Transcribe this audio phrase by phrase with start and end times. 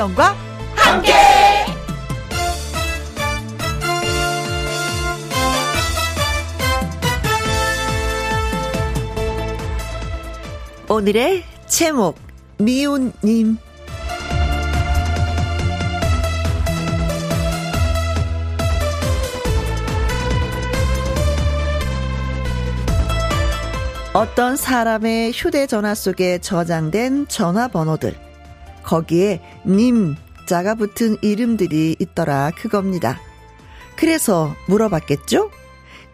[0.00, 0.34] 김혜영과
[0.74, 1.12] 함께.
[10.88, 12.18] 오늘의 제목
[12.56, 13.58] 미운님
[24.14, 28.29] 어떤 사람의 휴대전화 속에 저장된 전화번호들.
[28.90, 33.20] 거기에 님 자가 붙은 이름들이 있더라 그겁니다.
[33.94, 35.48] 그래서 물어봤겠죠?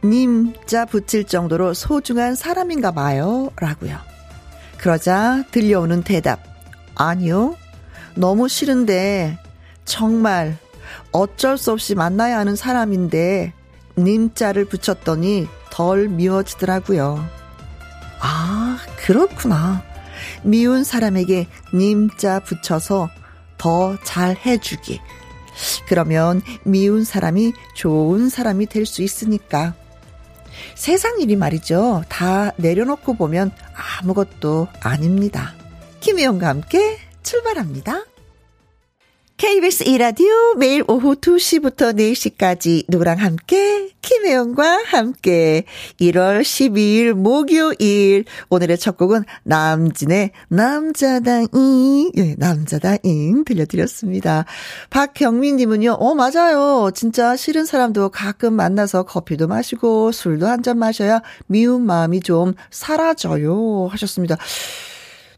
[0.05, 3.51] 님 자 붙일 정도로 소중한 사람인가 봐요.
[3.57, 3.97] 라고요.
[4.77, 6.41] 그러자 들려오는 대답.
[6.95, 7.57] 아니요.
[8.15, 9.39] 너무 싫은데
[9.87, 10.59] 정말
[11.13, 13.55] 어쩔 수 없이 만나야 하는 사람인데
[13.97, 17.25] 님 자를 붙였더니 덜 미워지더라고요.
[18.21, 19.83] 아, 그렇구나.
[20.47, 23.11] 미운 사람에게 님자 붙여서
[23.59, 25.01] 더 잘 해주기.
[25.89, 29.75] 그러면 미운 사람이 좋은 사람이 될 수 있으니까.
[30.75, 32.05] 세상 일이 말이죠.
[32.09, 33.51] 다 내려놓고 보면
[34.01, 35.55] 아무것도 아닙니다.
[36.01, 38.05] 김혜영과 함께 출발합니다.
[39.37, 45.65] KBS 이라디오 매일 오후 2시부터 4시까지 누구랑 함께 김혜영과 함께
[46.01, 54.47] 1월 12일 목요일 오늘의 첫 곡은 남진의 남자다잉 예, 남자다잉 들려드렸습니다.
[54.89, 55.93] 박경민 님은요.
[56.01, 56.91] 어 맞아요.
[56.95, 63.89] 진짜 싫은 사람도 가끔 만나서 커피도 마시고 술도 한 잔 마셔야 미운 마음이 좀 사라져요
[63.91, 64.39] 하셨습니다.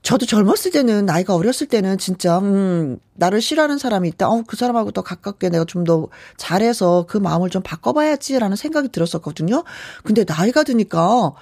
[0.08, 4.26] 저도 젊었을 때는 나이가 어렸을 때는 진짜 음, 나를 싫어하는 사람이 있다.
[4.30, 9.64] 어, 그 사람하고 더 가깝게 내가 좀 더 잘해서 그 마음을 좀 바꿔봐야지라는 생각이 들었었거든요.
[10.04, 11.32] 근데 나이가 드니까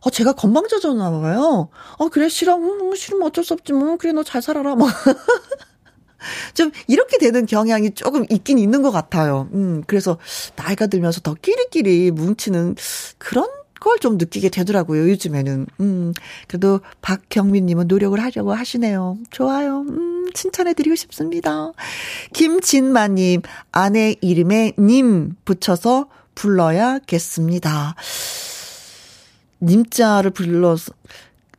[0.00, 1.68] 어, 제가 건방져졌나 봐요.
[1.98, 2.56] 어, 그래, 싫어.
[2.56, 3.72] 음, 싫으면 어쩔 수 없지.
[3.72, 4.74] 뭐, 그래, 너 잘 살아라.
[4.74, 4.88] 뭐.
[6.54, 9.48] 좀, 이렇게 되는 경향이 조금 있긴 있는 것 같아요.
[9.54, 10.18] 음, 그래서,
[10.56, 12.74] 나이가 들면서 더 끼리끼리 뭉치는
[13.18, 13.48] 그런
[13.80, 15.66] 걸 좀 느끼게 되더라고요, 요즘에는.
[15.80, 16.12] 음,
[16.46, 19.18] 그래도 박경민님은 노력을 하려고 하시네요.
[19.30, 19.80] 좋아요.
[19.80, 21.72] 음, 칭찬해드리고 싶습니다.
[22.32, 27.94] 김진마님, 아내 이름에 님 붙여서 불러야겠습니다.
[29.60, 30.92] 님자를 불러서,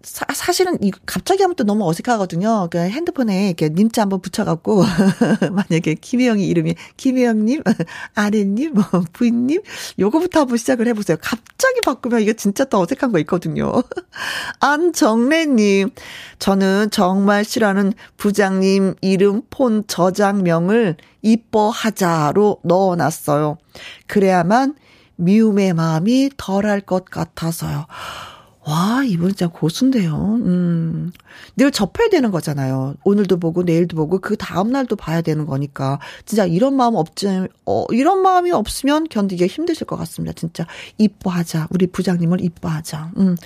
[0.01, 2.67] 사, 사실은 이 갑자기 하면 또 너무 어색하거든요.
[2.69, 4.83] 그러니까 핸드폰에 이렇게 님자 한번 붙여갖고
[5.51, 7.63] 만약에 김혜영이 이름이 김혜영님,
[8.15, 9.61] 아내님, 뭐 부인님
[9.99, 11.17] 요거부터 한번 시작을 해보세요.
[11.21, 13.73] 갑자기 바꾸면 이게 진짜 또 어색한 거 있거든요.
[14.61, 15.89] 안정래님,
[16.39, 23.57] 저는 정말 싫어하는 부장님 이름 폰 저장명을 이뻐하자로 넣어놨어요.
[24.07, 24.75] 그래야만
[25.17, 27.85] 미움의 마음이 덜할 것 같아서요.
[28.67, 30.35] 와, 이분 진짜 고수인데요.
[30.43, 31.11] 음.
[31.55, 32.95] 늘 접해야 되는 거잖아요.
[33.03, 37.85] 오늘도 보고 내일도 보고 그 다음 날도 봐야 되는 거니까 진짜 이런 마음 없지 어
[37.91, 40.33] 이런 마음이 없으면 견디기 힘드실 것 같습니다.
[40.33, 41.67] 진짜 이뻐하자.
[41.71, 43.13] 우리 부장님을 이뻐하자.
[43.17, 43.37] 음.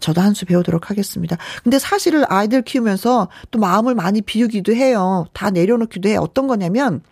[0.00, 1.36] 저도 한 수 배우도록 하겠습니다.
[1.64, 5.26] 근데 사실은 아이들 키우면서 또 마음을 많이 비우기도 해요.
[5.32, 6.20] 다 내려놓기도 해요.
[6.22, 7.02] 어떤 거냐면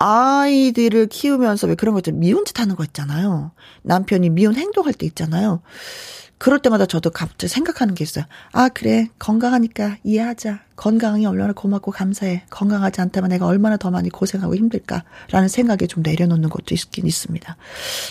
[0.00, 2.10] 아이들을 키우면서 왜 그런 거 있죠.
[2.12, 3.52] 미운 짓 하는 거 있잖아요.
[3.82, 5.60] 남편이 미운 행동할 때 있잖아요.
[6.38, 8.24] 그럴 때마다 저도 갑자기 생각하는 게 있어요.
[8.52, 9.08] 아, 그래.
[9.18, 10.60] 건강하니까 이해하자.
[10.74, 12.44] 건강이 얼마나 고맙고 감사해.
[12.48, 15.04] 건강하지 않다면 내가 얼마나 더 많이 고생하고 힘들까.
[15.30, 17.56] 라는 생각에 좀 내려놓는 것도 있긴 있습니다.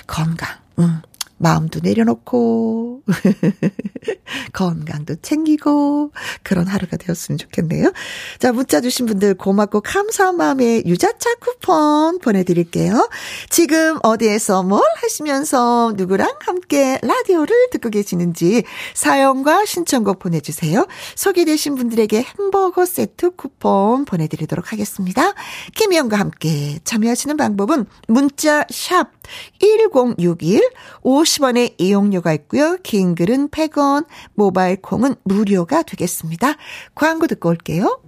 [0.06, 0.58] 건강.
[0.78, 1.02] 음.
[1.40, 3.02] 마음도 내려놓고,
[4.54, 6.12] 건강도 챙기고,
[6.44, 7.92] 그런 하루가 되었으면 좋겠네요.
[8.38, 13.10] 자, 문자 주신 분들 고맙고 감사한 마음에 유자차 쿠폰 보내드릴게요.
[13.50, 18.64] 지금 어디에서 뭘 하시면서 누구랑 함께 라디오를 듣고 계시는지
[18.94, 20.88] 사연과 신청곡 보내주세요.
[21.16, 25.34] 소개되신 분들에게 햄버거 세트 쿠폰 보내드리도록 하겠습니다.
[25.76, 29.12] 김희영과 함께 참여하시는 방법은 문자 샵
[29.60, 30.70] 1061,
[31.04, 32.78] 50 원의 이용료가 있고요.
[32.84, 36.56] 긴 글은 100원, 모바일 콩은 무료가 되겠습니다.
[36.96, 38.02] 광고 듣고 올게요.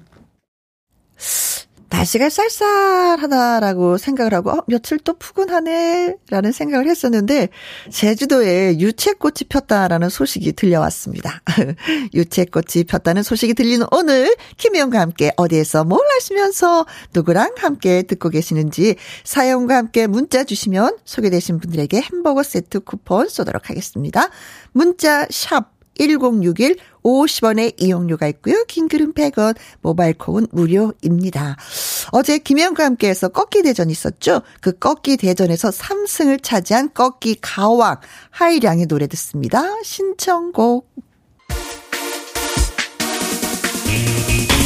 [1.92, 7.50] 날씨가 쌀쌀하다라고 생각을 하고, 어, 며칠 또 푸근하네, 라는 생각을 했었는데,
[7.92, 11.42] 제주도에 유채꽃이 폈다라는 소식이 들려왔습니다.
[12.16, 19.76] 유채꽃이 폈다는 소식이 들리는 오늘, 김혜영과 함께 어디에서 뭘 하시면서 누구랑 함께 듣고 계시는지 사연과
[19.76, 24.30] 함께 문자 주시면 소개되신 분들에게 햄버거 세트 쿠폰 쏘도록 하겠습니다.
[24.72, 28.64] 문자 샵 1061 50원의 이용료가 있고요.
[28.66, 31.58] 킹글은 100원, 모바일 콩은 무료입니다.
[32.12, 34.42] 어제 김혜영과 함께해서 꺾기 대전 있었죠?
[34.62, 37.98] 그 꺾기 대전에서 3승을 차지한 꺾기 가왕
[38.32, 39.64] 하이량의 노래 듣습니다.
[39.84, 40.90] 신청곡.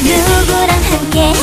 [0.03, 1.33] 누구랑 함께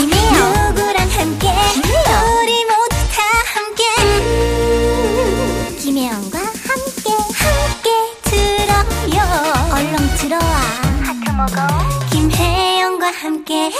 [12.11, 13.71] 김혜영과 함께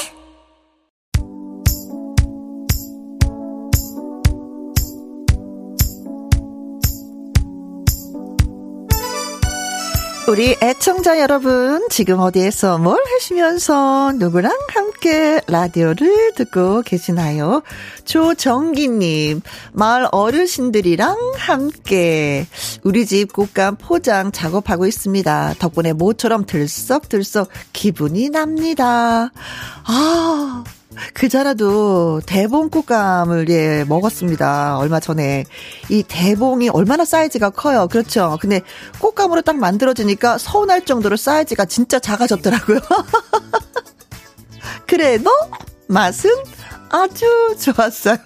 [10.29, 17.63] 우리 애청자 여러분, 지금 어디에서 뭘 하시면서 누구랑 함께 라디오를 듣고 계시나요?
[18.05, 19.41] 조정기님,
[19.73, 22.47] 마을 어르신들이랑 함께
[22.85, 25.55] 우리 집 꽃감 포장 작업하고 있습니다.
[25.59, 29.33] 덕분에 모처럼 들썩들썩 기분이 납니다.
[29.85, 30.65] 아,
[31.15, 34.79] 그자라도 대봉 꽃감을 예 먹었습니다.
[34.79, 35.45] 얼마 전에
[35.89, 37.89] 이 대봉이 얼마나 사이즈가 커요.
[37.91, 38.39] 그렇죠.
[38.41, 38.61] 근데
[39.01, 42.81] 꽃감으로 딱 만들어지니까 서운할 정도로 사이즈가 진짜 작아졌더라고요.
[44.87, 45.31] 그래도
[45.89, 46.31] 맛은
[46.93, 48.19] 아주 좋았어요.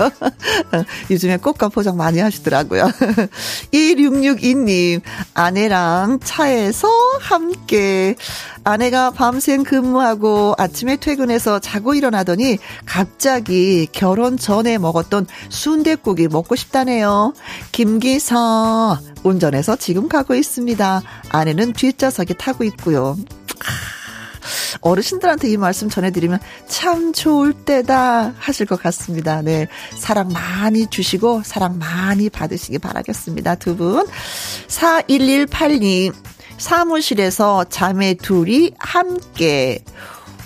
[1.10, 2.90] 요즘에 꽃감 포장 많이 하시더라고요.
[3.72, 5.00] 2662님,
[5.34, 6.88] 아내랑 차에서
[7.20, 8.16] 함께
[8.64, 17.34] 아내가 밤샘 근무하고 아침에 퇴근해서 자고 일어나더니 갑자기 결혼 전에 먹었던 순대국이 먹고 싶다네요.
[17.70, 21.02] 김기서 운전해서 지금 가고 있습니다.
[21.30, 23.16] 아내는 뒷좌석에 타고 있고요.
[24.80, 26.38] 어르신들한테 이 말씀 전해드리면
[26.68, 29.42] 참 좋을 때다 하실 것 같습니다.
[29.42, 29.66] 네.
[29.98, 33.56] 사랑 많이 주시고 사랑 많이 받으시기 바라겠습니다.
[33.56, 34.06] 두 분.
[34.68, 36.14] 4118님.
[36.58, 39.84] 사무실에서 자매 둘이 함께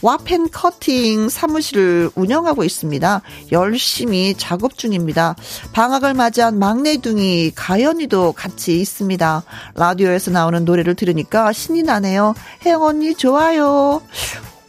[0.03, 3.23] 와펜 커팅 사무실을 운영하고 있습니다.
[3.53, 5.37] 열심히 작업 중입니다.
[5.73, 9.43] 방학을 맞이한 막내둥이 가연이도 같이 있습니다.
[9.75, 12.35] 라디오에서 나오는 노래를 들으니까 신이 나네요.
[12.65, 14.01] 혜영 언니 좋아요.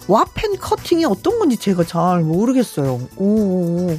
[0.08, 3.08] 와펜 커팅이 어떤 건지 제가 잘 모르겠어요.
[3.18, 3.98] 오.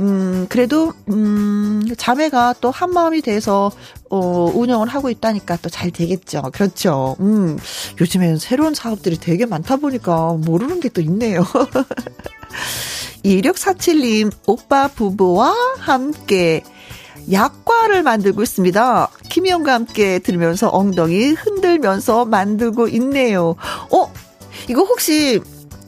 [0.00, 3.70] 음, 그래도, 음, 자매가 또 한 마음이 돼서,
[4.10, 6.42] 어, 운영을 하고 있다니까 또 잘 되겠죠.
[6.52, 7.16] 그렇죠.
[7.20, 7.58] 음,
[8.00, 11.44] 요즘에는 새로운 사업들이 되게 많다 보니까 모르는 게 또 있네요.
[13.24, 16.62] 2647님, 오빠 부부와 함께
[17.30, 19.08] 약과를 만들고 있습니다.
[19.28, 23.54] 김희영과 함께 들으면서 엉덩이 흔들면서 만들고 있네요.
[23.92, 24.12] 어?
[24.68, 25.40] 이거 혹시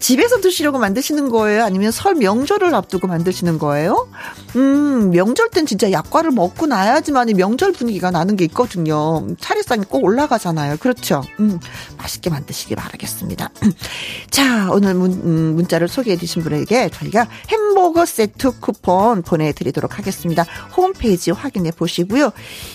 [0.05, 1.65] 집에서 드시려고 만드시는 거예요?
[1.65, 4.07] 아니면 설 명절을 앞두고 만드시는 거예요?
[4.55, 9.27] 음, 명절 땐 진짜 약과를 먹고 나야지만 이 명절 분위기가 나는 게 있거든요.
[9.41, 10.77] 차례상이 꼭 올라가잖아요.
[10.77, 11.23] 그렇죠?
[11.41, 11.59] 음,
[11.97, 13.49] 맛있게 만드시기 바라겠습니다.
[14.29, 20.45] 자, 오늘 문, 음, 문자를 소개해 주신 분에게 저희가 햄버거 세트 쿠폰 보내드리도록 하겠습니다.
[20.77, 22.31] 홈페이지 확인해 보시고요.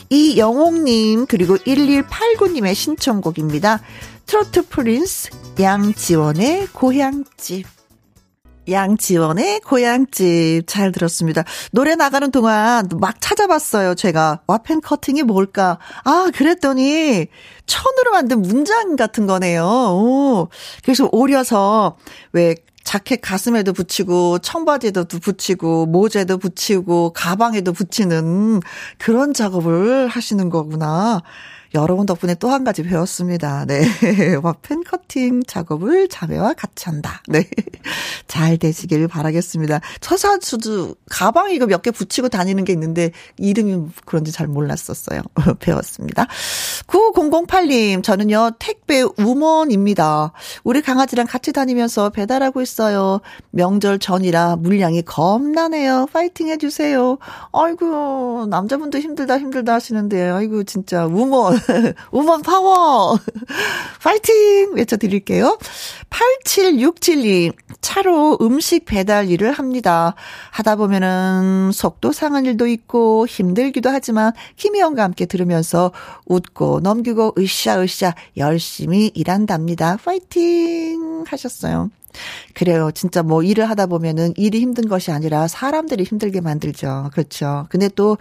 [0.09, 3.81] 이영옥님, 그리고 1189님의 신청곡입니다.
[4.29, 7.65] 트로트 프린스 양지원의 고향집.
[8.69, 11.43] 양지원의 고향집 잘 들었습니다.
[11.71, 13.95] 노래 나가는 동안 막 찾아봤어요.
[13.95, 15.79] 제가 와펜 커팅이 뭘까?
[16.03, 17.25] 아 그랬더니
[17.65, 19.63] 천으로 만든 문장 같은 거네요.
[19.63, 20.49] 오.
[20.83, 21.97] 그래서 오려서
[22.31, 22.53] 왜
[22.83, 28.61] 자켓 가슴에도 붙이고 청바지에도 붙이고 모자에도 붙이고 가방에도 붙이는
[28.99, 31.23] 그런 작업을 하시는 거구나.
[31.75, 33.65] 여러분 덕분에 또 한 가지 배웠습니다.
[33.65, 33.83] 네.
[34.41, 37.21] 와펜 커팅 작업을 자매와 같이 한다.
[37.27, 37.47] 네.
[38.27, 39.79] 잘 되시길 바라겠습니다.
[40.01, 45.21] 처사수도 가방 이거 몇 개 붙이고 다니는 게 있는데 이름이 그런지 잘 몰랐었어요.
[45.59, 46.25] 배웠습니다.
[46.87, 50.33] 9008님, 저는요, 택배 우먼입니다.
[50.63, 53.21] 우리 강아지랑 같이 다니면서 배달하고 있어요.
[53.51, 56.07] 명절 전이라 물량이 겁나네요.
[56.11, 57.17] 파이팅 해주세요.
[57.53, 61.58] 아이고, 남자분도 힘들다 힘들다 하시는데, 아이고, 진짜 우먼.
[62.11, 63.17] 우먼 파워!
[64.01, 64.73] 파이팅!
[64.73, 65.57] 외쳐드릴게요.
[66.09, 70.15] 8767님, 차로 음식 배달 일을 합니다.
[70.51, 75.91] 하다 보면은 속도 상한 일도 있고 힘들기도 하지만 김희영과 함께 들으면서
[76.25, 79.97] 웃고 넘기고 으쌰으쌰 열심히 일한답니다.
[80.03, 81.23] 파이팅!
[81.27, 81.89] 하셨어요.
[82.53, 82.91] 그래요.
[82.93, 87.09] 진짜 뭐 일을 하다 보면은 일이 힘든 것이 아니라 사람들이 힘들게 만들죠.
[87.13, 87.67] 그렇죠.
[87.69, 88.17] 근데 또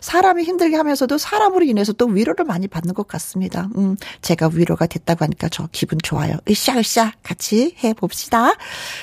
[0.00, 3.68] 사람이 힘들게 하면서도 사람으로 인해서 또 위로를 많이 받는 것 같습니다.
[3.76, 6.36] 음, 제가 위로가 됐다고 하니까 저 기분 좋아요.
[6.48, 8.54] 으쌰으쌰 같이 해봅시다.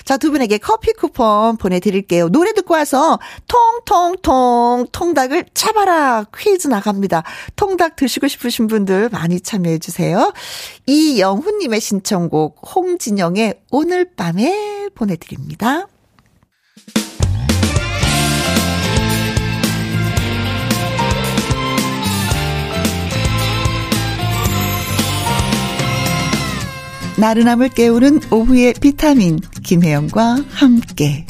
[0.05, 2.29] 자, 두 분에게 커피 쿠폰 보내드릴게요.
[2.29, 7.23] 노래 듣고 와서 통통통 통닭을 잡아라 퀴즈 나갑니다.
[7.55, 10.33] 통닭 드시고 싶으신 분들 많이 참여해주세요.
[10.85, 15.87] 이영훈님의 신청곡 홍진영의 오늘 밤에 보내드립니다.
[27.17, 31.25] 나른함을 깨우는 오후의 비타민 김혜영과 함께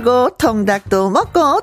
[0.00, 1.60] 풀고 통닭도 먹고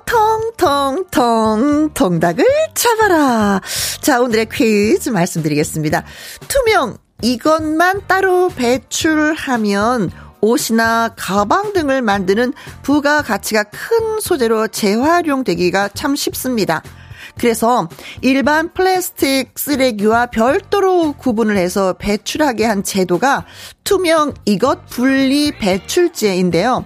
[0.55, 3.61] 통통통 통닭을 잡아라.
[4.01, 6.03] 자 오늘의 퀴즈 말씀드리겠습니다.
[6.47, 12.53] 투명 이것만 따로 배출하면 옷이나 가방 등을 만드는
[12.83, 16.83] 부가 가치가 큰 소재로 재활용되기가 참 쉽습니다.
[17.39, 17.89] 그래서
[18.21, 23.45] 일반 플라스틱 쓰레기와 별도로 구분을 해서 배출하게 한 제도가
[23.83, 26.85] 투명 이것 분리 배출제인데요.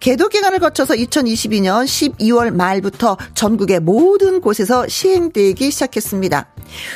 [0.00, 6.48] 개도 기간을 거쳐서 2022년 12월 말부터 전국의 모든 곳에서 시행되기 시작했습니다.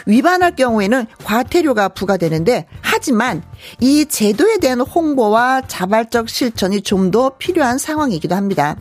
[0.07, 3.43] 위반할 경우에는 과태료가 부과되는데 하지만
[3.81, 8.77] 이 제도에 대한 홍보와 자발적 실천이 좀 더 필요한 상황이기도 합니다.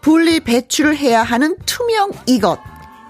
[0.00, 2.58] 분리 배출을 해야 하는 투명 이것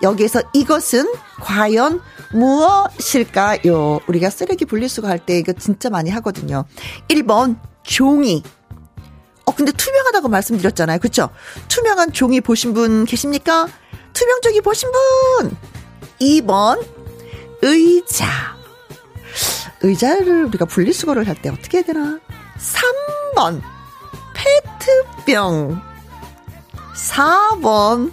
[0.03, 1.07] 여기에서 이것은
[1.41, 2.01] 과연
[2.33, 4.01] 무엇일까요?
[4.07, 6.65] 우리가 쓰레기 분리수거 할 때 이거 진짜 많이 하거든요.
[7.09, 8.43] 1번 종이.
[9.51, 11.01] 어 근데 투명하다고 말씀드렸잖아요.
[11.01, 11.29] 그렇죠?
[11.67, 13.67] 투명한 종이 보신 분 계십니까?
[14.13, 15.57] 투명 종이 보신 분.
[16.21, 16.81] 2번
[17.61, 18.27] 의자.
[19.83, 22.21] 의자를 우리가 분리수거를 할 때 어떻게 해야 되나?
[23.35, 23.61] 3번
[24.35, 25.83] 페트병.
[26.95, 28.13] 4번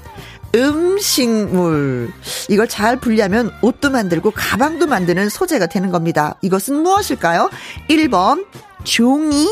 [0.55, 2.11] 음식물.
[2.49, 6.35] 이걸 잘 분리하면 옷도 만들고 가방도 만드는 소재가 되는 겁니다.
[6.41, 7.51] 이것은 무엇일까요?
[7.89, 8.47] 1번
[8.85, 9.47] 종이,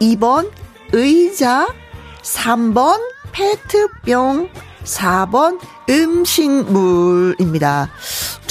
[0.00, 0.50] 2번
[0.92, 1.66] 의자,
[2.22, 3.00] 3번
[3.32, 4.48] 페트병,
[4.84, 5.58] 4번
[5.88, 7.88] 음식물입니다.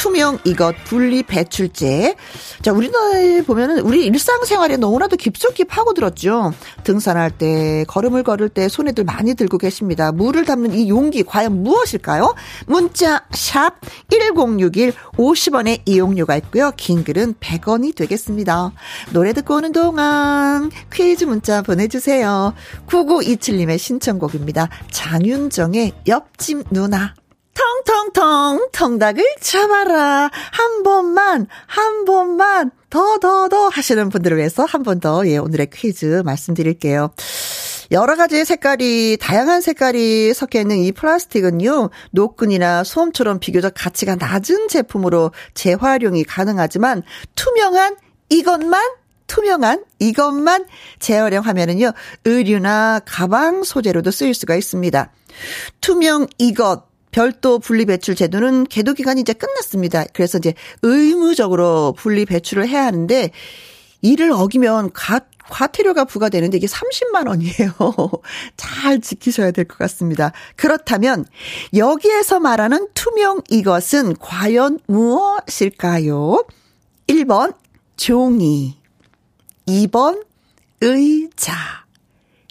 [0.01, 2.15] 투명 이것 분리 배출제.
[2.63, 6.53] 자, 우리나라에 보면은 우리 일상생활에 너무나도 깊숙이 파고들었죠.
[6.84, 10.12] 등산할 때, 걸음을 걸을 때 손에들 많이 들고 계십니다.
[10.12, 12.34] 물을 담는 이 용기 과연 무엇일까요?
[12.65, 13.75] 문자 샵
[14.10, 16.72] 1061 50원의 이용료가 있고요.
[16.75, 18.72] 긴 글은 100원이 되겠습니다.
[19.12, 22.55] 노래 듣고 오는 동안 퀴즈 문자 보내주세요.
[22.88, 24.67] 9927님의 신청곡입니다.
[24.89, 27.13] 장윤정의 옆집 누나.
[27.86, 30.30] 텅텅텅 텅닭을 잡아라.
[30.51, 35.70] 한 번만, 한 번만, 더, 더, 더 하시는 분들을 위해서 한 번 더, 예, 오늘의
[35.72, 37.13] 퀴즈 말씀드릴게요.
[37.91, 45.32] 여러 가지의 색깔이, 다양한 색깔이 섞여 있는 이 플라스틱은요, 노끈이나 소음처럼 비교적 가치가 낮은 제품으로
[45.53, 47.03] 재활용이 가능하지만,
[47.36, 47.98] 투명한
[48.30, 48.82] 이것만
[49.27, 50.65] 투명한 이것만
[51.00, 51.94] 재활용하면은요,
[52.25, 55.12] 의류나 가방 소재로도 쓰일 수가 있습니다.
[55.80, 60.06] 투명 이것, 별도 분리 배출 제도는 계도 기간이 이제 끝났습니다.
[60.13, 63.32] 그래서 이제 의무적으로 분리 배출을 해야 하는데
[64.01, 67.74] 이를 어기면 가, 과태료가 부과되는데 이게 30만 원이에요.
[68.58, 70.32] 잘 지키셔야 될 것 같습니다.
[70.56, 71.25] 그렇다면
[71.75, 76.46] 여기에서 말하는 투명 이것은 과연 무엇일까요?
[77.08, 77.56] 1번
[77.98, 78.80] 종이
[79.68, 80.25] 2번
[80.80, 81.53] 의자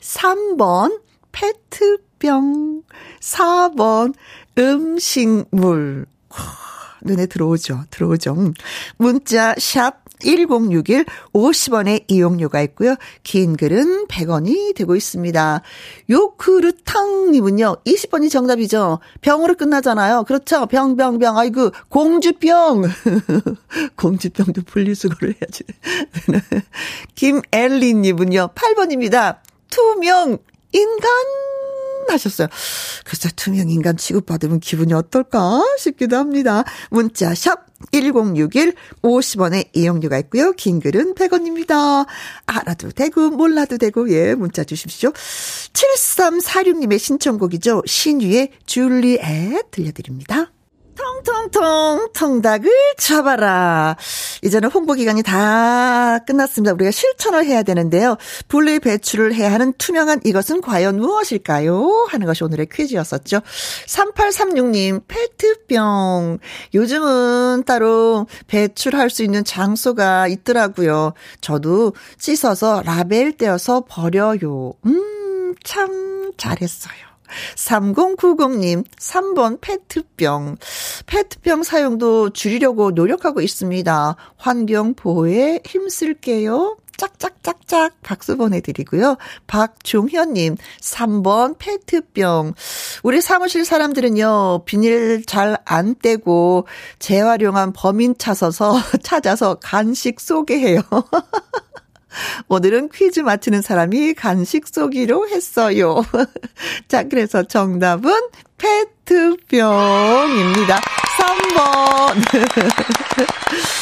[0.02, 1.00] 3번
[1.33, 2.83] 페트병
[3.21, 4.14] 4번
[4.59, 6.07] 음식물.
[7.02, 7.85] 눈에 들어오죠.
[7.90, 8.35] 들어오죠.
[8.35, 8.54] 음.
[8.99, 12.97] 문자 샵 1061 50원의 이용료가 있고요.
[13.23, 15.62] 긴 글은 100원이 되고 있습니다.
[16.11, 17.76] 요크르탕님은요.
[17.87, 18.99] 20번이 정답이죠.
[19.23, 20.25] 병으로 끝나잖아요.
[20.25, 20.66] 그렇죠.
[20.66, 22.83] 병 병 병 아이고 공주병.
[23.97, 25.64] 공주병도 분리수거를 해야지.
[27.14, 28.50] 김엘리님은요.
[28.54, 29.38] 8번입니다.
[29.71, 30.37] 투명
[30.73, 31.11] 인간
[32.09, 32.49] 하셨어요.
[33.04, 36.64] 글쎄, 투명 인간 취급받으면 기분이 어떨까 싶기도 합니다.
[36.90, 40.52] 문자, 샵 1061, 50원의 이용료가 있고요.
[40.52, 42.07] 긴 글은 100원입니다.
[42.47, 45.12] 알아도 되고, 몰라도 되고, 예, 문자 주십시오.
[45.12, 47.83] 7346님의 신청곡이죠.
[47.87, 50.52] 신유의 줄리엣 들려드립니다.
[51.23, 53.97] 통통통 통닭을 잡아라.
[54.43, 56.73] 이제는 홍보 기간이 다 끝났습니다.
[56.73, 58.17] 우리가 실천을 해야 되는데요.
[58.49, 62.07] 분리 배출을 해야 하는 투명한 이것은 과연 무엇일까요?
[62.09, 63.41] 하는 것이 오늘의 퀴즈였었죠.
[63.87, 66.39] 3836님, 페트병.
[66.75, 71.12] 요즘은 따로 배출할 수 있는 장소가 있더라고요.
[71.41, 74.73] 저도 씻어서 라벨 떼어서 버려요.
[74.87, 77.10] 음, 참 잘했어요.
[77.57, 80.57] 3090님, 3번 페트병.
[81.07, 84.17] 페트병 사용도 줄이려고 노력하고 있습니다.
[84.37, 86.77] 환경 보호에 힘쓸게요.
[86.97, 89.17] 짝짝짝짝 박수 보내드리고요.
[89.47, 92.53] 박종현님, 3번 페트병.
[93.03, 96.67] 우리 사무실 사람들은요, 비닐 잘 안 떼고
[96.99, 100.83] 재활용한 범인 찾아서, 찾아서 간식 소개해요.
[102.49, 106.05] 오늘은 퀴즈 맞히는 사람이 간식 쏘기로 했어요.
[106.88, 108.12] 자, 그래서 정답은
[108.59, 110.81] 페트병입니다.
[111.19, 112.14] 3번.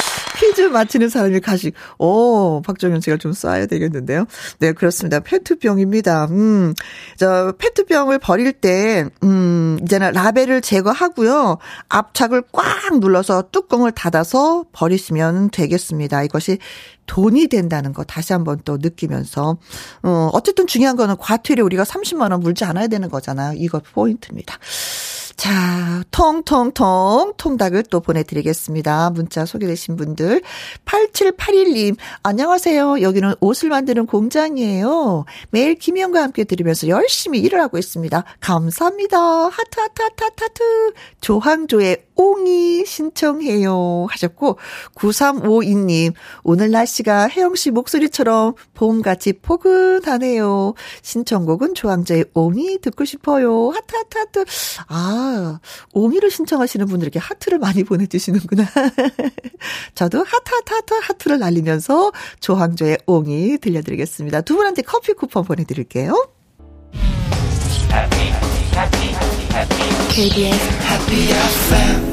[0.39, 1.73] 퀴즈 맞히는 사람이 가식.
[1.97, 4.25] 오, 박정현 씨가 좀 쏴야 되겠는데요.
[4.59, 5.19] 네, 그렇습니다.
[5.19, 6.27] 페트병입니다.
[6.31, 6.73] 음,
[7.17, 11.57] 저, 페트병을 버릴 때, 음, 이제는 라벨을 제거하고요.
[11.89, 16.23] 압착을 꽉 눌러서 뚜껑을 닫아서 버리시면 되겠습니다.
[16.23, 16.59] 이것이
[17.05, 19.57] 돈이 된다는 거 다시 한번 또 느끼면서
[20.03, 23.53] 어 어쨌든 중요한 거는 과태료 우리가 30만 원 물지 않아야 되는 거잖아요.
[23.57, 24.59] 이거 포인트입니다.
[25.39, 29.11] 자, 통통통 통닭을 또 보내드리겠습니다.
[29.11, 30.41] 문자 소개되신 분들.
[30.83, 33.01] 8781님, 안녕하세요.
[33.01, 35.23] 여기는 옷을 만드는 공장이에요.
[35.51, 38.21] 매일 김혜영과 함께 들으면서 열심히 일을 하고 있습니다.
[38.41, 39.17] 감사합니다.
[39.17, 40.63] 하트, 하트, 하트, 하트, 하트.
[41.21, 44.07] 조항조의 옹이 신청해요.
[44.09, 44.59] 하셨고,
[44.95, 50.73] 9352님, 오늘 날씨가 혜영 씨 목소리처럼 봄같이 포근하네요.
[51.01, 53.69] 신청곡은 조항조의 옹이 듣고 싶어요.
[53.69, 54.45] 하트, 하트, 하트.
[54.89, 55.59] 아,
[55.93, 58.65] 옹이를 신청하시는 분들에게 하트를 많이 보내 주시는구나.
[59.95, 62.11] 저도 하트, 하트, 하트, 하트를 날리면서
[62.41, 64.41] 조항조의 옹이 들려드리겠습니다.
[64.41, 66.27] 두 분한테 커피 쿠폰 보내 드릴게요.
[69.67, 72.09] KBS Happy FM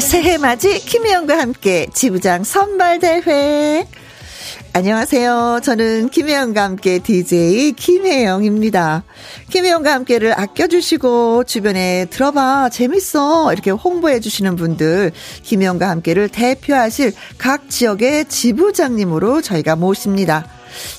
[0.00, 3.86] 새해 맞이 김혜영과 함께 지부장 선발대회
[4.76, 5.60] 안녕하세요.
[5.64, 9.04] 저는 김혜영과 함께 DJ 김혜영입니다.
[9.48, 15.12] 김혜영과 함께를 아껴주시고 주변에 들어봐 재밌어 이렇게 홍보해 주시는 분들
[15.44, 20.46] 김혜영과 함께를 대표하실 각 지역의 지부장님으로 저희가 모십니다.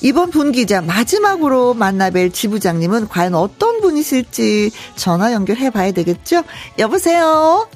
[0.02, 6.42] 이번 분기자 마지막으로 만나뵐 지부장님은 과연 어떤 분이실지 전화 연결해 봐야 되겠죠?
[6.80, 7.70] 여보세요?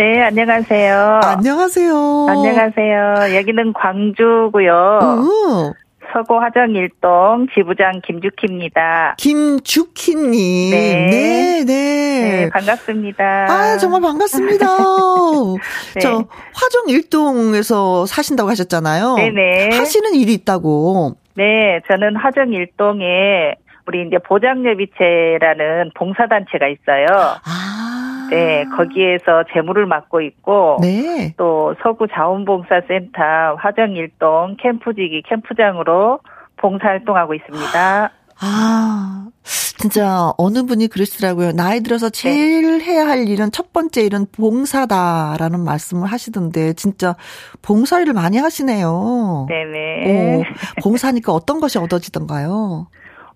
[0.00, 1.20] 네, 안녕하세요.
[1.22, 2.26] 안녕하세요.
[2.30, 3.36] 안녕하세요.
[3.36, 4.98] 여기는 광주고요.
[5.02, 5.74] 오.
[6.14, 9.16] 서구 화정 일동 지부장 김주키입니다.
[9.18, 10.70] 김주키님.
[10.70, 11.06] 네.
[11.10, 12.44] 네, 네.
[12.46, 13.46] 네, 반갑습니다.
[13.50, 14.66] 아, 정말 반갑습니다.
[15.92, 16.00] 네.
[16.00, 19.16] 저 화정 일동에서 사신다고 하셨잖아요.
[19.16, 19.76] 네네.
[19.76, 21.16] 하시는 일이 있다고.
[21.34, 23.54] 네, 저는 화정 일동에
[23.90, 27.06] 우리 이제 보장예비체라는 봉사단체가 있어요.
[27.44, 28.28] 아.
[28.30, 31.34] 네, 거기에서 재무를 맡고 있고 네.
[31.36, 36.20] 또 서구 자원봉사센터 화정일동 캠프지기 캠프장으로
[36.58, 38.10] 봉사활동하고 있습니다.
[38.42, 41.50] 아, 진짜 어느 분이 그러시더라고요.
[41.50, 42.22] 나이 들어서 네.
[42.22, 42.84] 제일 네.
[42.84, 47.16] 해야 할 일은 첫 번째 일은 봉사다라는 말씀을 하시던데 진짜
[47.62, 49.46] 봉사 일을 많이 하시네요.
[49.48, 50.36] 네네.
[50.36, 50.44] 오,
[50.84, 52.86] 봉사니까 어떤 것이 얻어지던가요?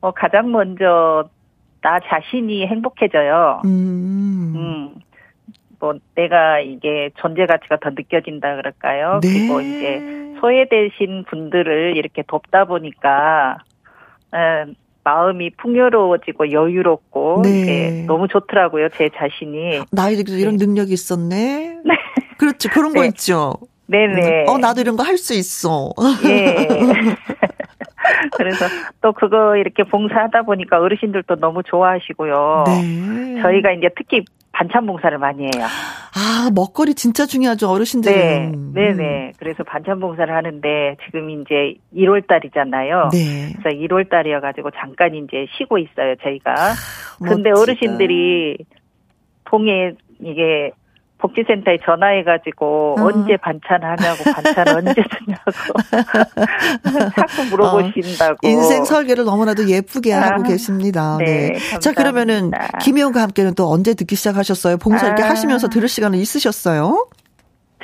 [0.04, 1.24] 어, 가장 먼저
[1.80, 3.62] 나 자신이 행복해져요.
[3.64, 4.52] 음.
[4.54, 4.94] 음.
[5.80, 9.20] 뭐 내가 이게 존재 가치가 더 느껴진다 그럴까요?
[9.22, 9.28] 네.
[9.32, 13.56] 그리고 이제 소외되신 분들을 이렇게 돕다 보니까
[14.34, 18.04] 음, 마음이 풍요로워지고 여유롭고 네.
[18.06, 20.66] 너무 좋더라고요 제 자신이 나이 들도 이런 네.
[20.66, 21.78] 능력이 있었네.
[21.84, 21.94] 네.
[22.36, 23.06] 그렇죠 그런 거 네.
[23.08, 23.54] 있죠.
[23.86, 24.44] 네네.
[24.48, 25.90] 어 나도 이런 거 할 수 있어.
[26.26, 26.66] 예.
[28.36, 28.66] 그래서
[29.00, 32.64] 또 그거 이렇게 봉사하다 보니까 어르신들도 너무 좋아하시고요.
[32.66, 33.42] 네.
[33.42, 35.66] 저희가 이제 특히 반찬 봉사를 많이 해요.
[36.14, 38.72] 아, 먹거리 진짜 중요하죠, 어르신들은.
[38.72, 39.26] 네, 네네.
[39.26, 39.32] 음.
[39.36, 43.08] 그래서 반찬 봉사를 하는데 지금 이제 1월 달이잖아요.
[43.12, 43.52] 네.
[43.56, 46.52] 그래서 1월 달이어가지고 잠깐 이제 쉬고 있어요, 저희가.
[46.54, 46.74] 아,
[47.18, 48.58] 근데 어르신들이
[49.46, 50.70] 통에 이게
[51.24, 53.04] 복지센터에 전화해가지고 어.
[53.04, 55.50] 언제 반찬 하냐고 반찬 언제 주냐고
[57.16, 58.34] 자꾸 물어보신다고.
[58.34, 61.16] 어, 인생 설계를 너무나도 예쁘게 아, 하고 계십니다.
[61.18, 61.52] 네.
[61.52, 61.78] 네.
[61.80, 64.76] 자 그러면은 김혜영과 함께는 또 언제 듣기 시작하셨어요?
[64.76, 65.30] 봉사 이렇게 아.
[65.30, 67.08] 하시면서 들을 시간은 있으셨어요?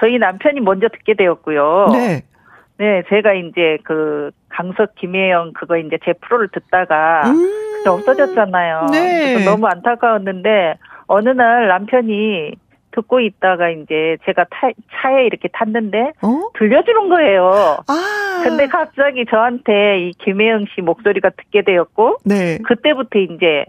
[0.01, 1.89] 저희 남편이 먼저 듣게 되었고요.
[1.93, 2.23] 네.
[2.79, 7.85] 네, 제가 이제 그 강석 김혜영 그거 이제 제 프로를 듣다가 음.
[7.87, 8.87] 없어졌잖아요.
[8.91, 9.45] 네.
[9.45, 10.77] 너무 안타까웠는데
[11.07, 12.53] 어느 날 남편이
[12.93, 16.51] 듣고 있다가 이제 제가 타, 차에 이렇게 탔는데 어?
[16.59, 17.79] 들려주는 거예요.
[17.87, 18.41] 아.
[18.43, 22.59] 근데 갑자기 저한테 이 김혜영 씨 목소리가 듣게 되었고 네.
[22.65, 23.65] 그때부터 이제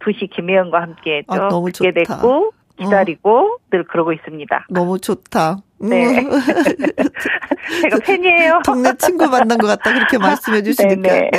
[0.00, 1.32] 2시 김혜영과 함께 했죠.
[1.32, 2.16] 아, 너무 듣게 좋다.
[2.16, 3.56] 됐고 기다리고 어.
[3.70, 4.66] 늘 그러고 있습니다.
[4.70, 5.58] 너무 좋다.
[5.78, 6.18] 네.
[6.18, 6.30] 음.
[7.82, 8.62] 제가 팬이에요.
[8.64, 11.02] 동네 친구 만난 것 같다 그렇게 말씀해 주시니까.
[11.02, 11.30] 네.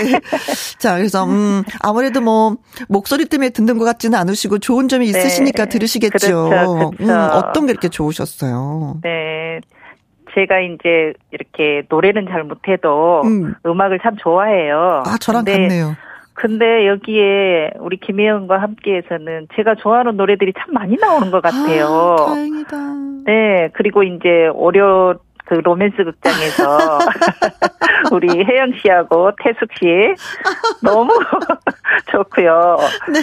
[0.77, 5.19] 자, 그래서 음 아무래도 뭐 목소리 때문에 듣는 것 같지는 않으시고 좋은 점이 네.
[5.19, 5.69] 있으시니까 네.
[5.69, 6.49] 들으시겠죠.
[6.49, 7.03] 그렇죠, 그렇죠.
[7.03, 8.99] 음, 어떤 게 이렇게 좋으셨어요?
[9.03, 9.59] 네.
[10.35, 13.55] 제가 이제 이렇게 노래는 잘 못해도 음.
[13.63, 15.03] 악을참 좋아해요.
[15.05, 15.95] 아, 저랑 같네요.
[16.35, 22.15] 근데 여기에 우리 김혜영과 함께해서는 제가 좋아하는 노래들이 참 많이 나오는 것 같아요.
[22.19, 22.77] 아, 다행이다.
[23.25, 25.15] 네, 그리고 이제 오려
[25.47, 26.99] 그 로맨스 극장에서
[28.11, 29.85] 우리 혜영 씨하고 태숙 씨
[30.81, 31.13] 너무
[32.11, 32.77] 좋고요.
[33.13, 33.21] 네.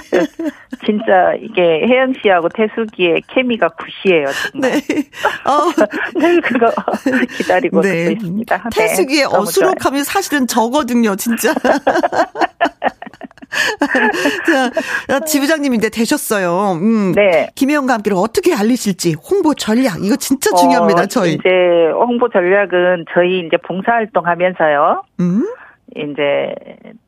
[0.85, 4.27] 진짜 이게 혜영 씨하고 태숙이의 케미가 굿이에요.
[4.53, 4.71] 정말.
[4.71, 4.79] 네.
[5.45, 5.71] 어.
[6.19, 6.73] 네, 그거
[7.37, 8.13] 기다리고 네.
[8.13, 8.57] 있습니다.
[8.57, 11.53] 네, 태숙이의 네, 어수룩함이 사실은 저거든요, 진짜.
[15.09, 16.79] 자, 지부장님인데 되셨어요.
[16.81, 17.13] 음.
[17.13, 17.51] 네.
[17.55, 21.03] 김혜영과 함께를 어떻게 알리실지 홍보 전략 이거 진짜 중요합니다.
[21.03, 21.35] 어, 저희.
[21.35, 21.49] 이제
[22.13, 25.03] 홍보 전략은 저희 이제 봉사활동 하면서요.
[25.21, 25.47] 음?
[25.97, 26.55] 이제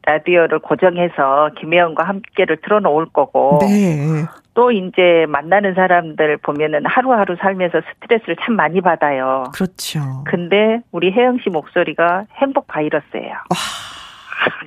[0.06, 3.58] 라디오를 고정해서 김혜영과 함께를 틀어놓을 거고.
[3.60, 4.24] 네.
[4.54, 9.44] 또 이제 만나는 사람들 보면은 하루하루 살면서 스트레스를 참 많이 받아요.
[9.52, 10.00] 그렇죠.
[10.24, 13.32] 근데 우리 혜영 씨 목소리가 행복 바이러스예요.
[13.32, 13.56] 와.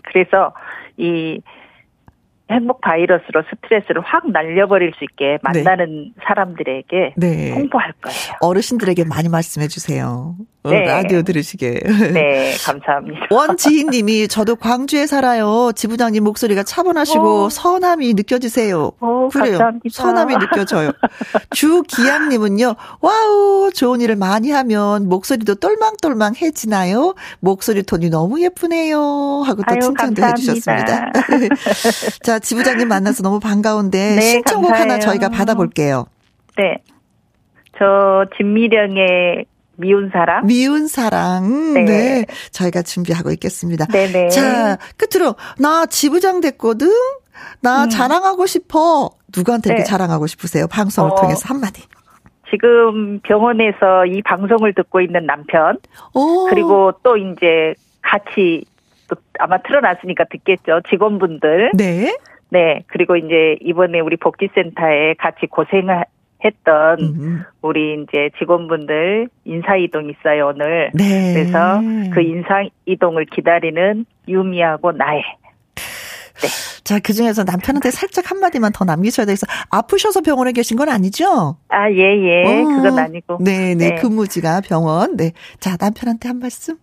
[0.04, 0.54] 그래서
[0.98, 1.42] 이
[2.50, 6.22] 행복 바이러스로 스트레스를 확 날려버릴 수 있게 만나는 네.
[6.26, 7.52] 사람들에게 네.
[7.52, 8.18] 홍보할 거예요.
[8.42, 10.36] 어르신들에게 많이 말씀해 주세요.
[10.64, 10.86] 어, 네.
[10.86, 11.82] 라디오 들으시게.
[12.14, 13.28] 네, 감사합니다.
[13.30, 15.72] 원지인 님이 저도 광주에 살아요.
[15.76, 17.46] 지부장님 목소리가 차분하시고 오.
[17.46, 17.50] 어.
[17.50, 18.92] 선함이 느껴지세요.
[19.00, 19.58] 오, 어, 그래요.
[19.60, 19.90] 감사합니다.
[19.92, 20.92] 선함이 느껴져요.
[21.52, 22.76] 주기양 님은요.
[23.02, 27.16] wow, 좋은 일을 많이 하면 목소리도 똘망똘망해지나요?
[27.40, 29.44] 목소리 톤이 너무 예쁘네요.
[29.46, 31.12] 하고 또 아유, 칭찬도 해 주셨습니다.
[32.24, 34.92] 자, 지부장님 만나서 너무 반가운데 네, 신청곡 감사해요.
[34.92, 36.08] 하나 저희가 받아볼게요.
[36.58, 36.82] 네.
[37.78, 39.46] 저 진미령의
[39.78, 40.46] 미운 사랑.
[40.46, 41.74] 미운 사랑.
[41.74, 41.86] 네.
[41.86, 42.26] 네.
[42.52, 43.86] 저희가 준비하고 있겠습니다.
[43.86, 44.30] 네네.
[44.30, 46.90] 자, 끝으로, 나 지부장 됐거든?
[47.62, 47.90] 나 음.
[47.90, 49.12] 자랑하고 싶어.
[49.36, 49.76] 누구한테 네.
[49.76, 50.68] 이렇게 자랑하고 싶으세요?
[50.68, 51.84] 방송을 어, 통해서 한마디.
[52.50, 55.78] 지금 병원에서 이 방송을 듣고 있는 남편.
[56.14, 56.46] 오.
[56.50, 58.64] 그리고 또 이제 같이
[59.10, 60.82] 또 아마 틀어놨으니까 듣겠죠.
[60.90, 61.72] 직원분들.
[61.76, 62.18] 네.
[62.50, 62.84] 네.
[62.88, 66.06] 그리고 이제 이번에 우리 복지센터에 같이 고생을
[66.44, 67.44] 했던 음.
[67.62, 70.92] 우리 이제 직원분들 인사 이동 있어요 오늘.
[70.94, 71.34] 네.
[71.34, 71.82] 그래서
[72.14, 75.24] 그 인사 이동을 기다리는 유미하고 나의.
[76.42, 76.48] 네.
[76.84, 81.58] 자, 그 중에서 남편한테 살짝 한마디만 더 남기셔야 돼서 아프셔서 병원에 계신 건 아니죠?
[81.68, 82.46] 아, 예, 예.
[82.46, 82.64] 어.
[82.64, 83.40] 그건 아니고.
[83.42, 83.96] 네, 네, 네.
[83.96, 85.18] 근무지가 병원.
[85.18, 85.34] 네.
[85.60, 86.78] 자, 남편한테 한 말씀?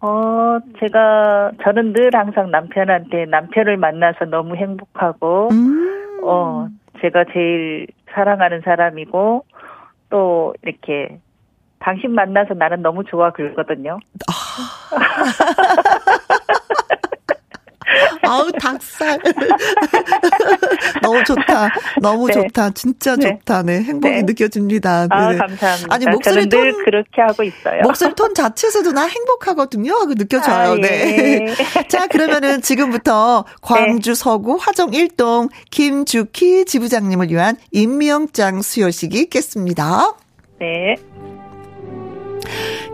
[0.00, 6.20] 어, 제가, 저는 늘 항상 남편한테 남편을 만나서 너무 행복하고, 음.
[6.24, 6.68] 어,
[7.00, 9.44] 제가 제일 사랑하는 사람이고
[10.10, 11.18] 또 이렇게
[11.80, 13.98] 당신 만나서 나는 너무 좋아 그러거든요.
[18.22, 18.30] 아.
[18.30, 19.18] 아우 닭살.
[21.02, 21.70] 너무 좋다.
[22.00, 22.34] 너무 네.
[22.34, 22.70] 좋다.
[22.70, 23.30] 진짜 네.
[23.30, 23.62] 좋다.
[23.62, 24.22] 네 행복이 네.
[24.22, 25.06] 느껴집니다.
[25.10, 25.94] 아 감사합니다.
[25.94, 27.82] 아니 목소리 톤 그렇게 하고 있어요.
[27.82, 29.92] 목소리 톤 자체에서도 나 행복하거든요.
[29.92, 30.72] 하고 느껴져요.
[30.72, 30.80] 아, 예.
[30.80, 31.54] 네.
[31.88, 40.14] 자 그러면은 지금부터 광주 서구 화정 1동 김주키 지부장님을 위한 임명장 수여식이 있겠습니다.
[40.60, 40.96] 네.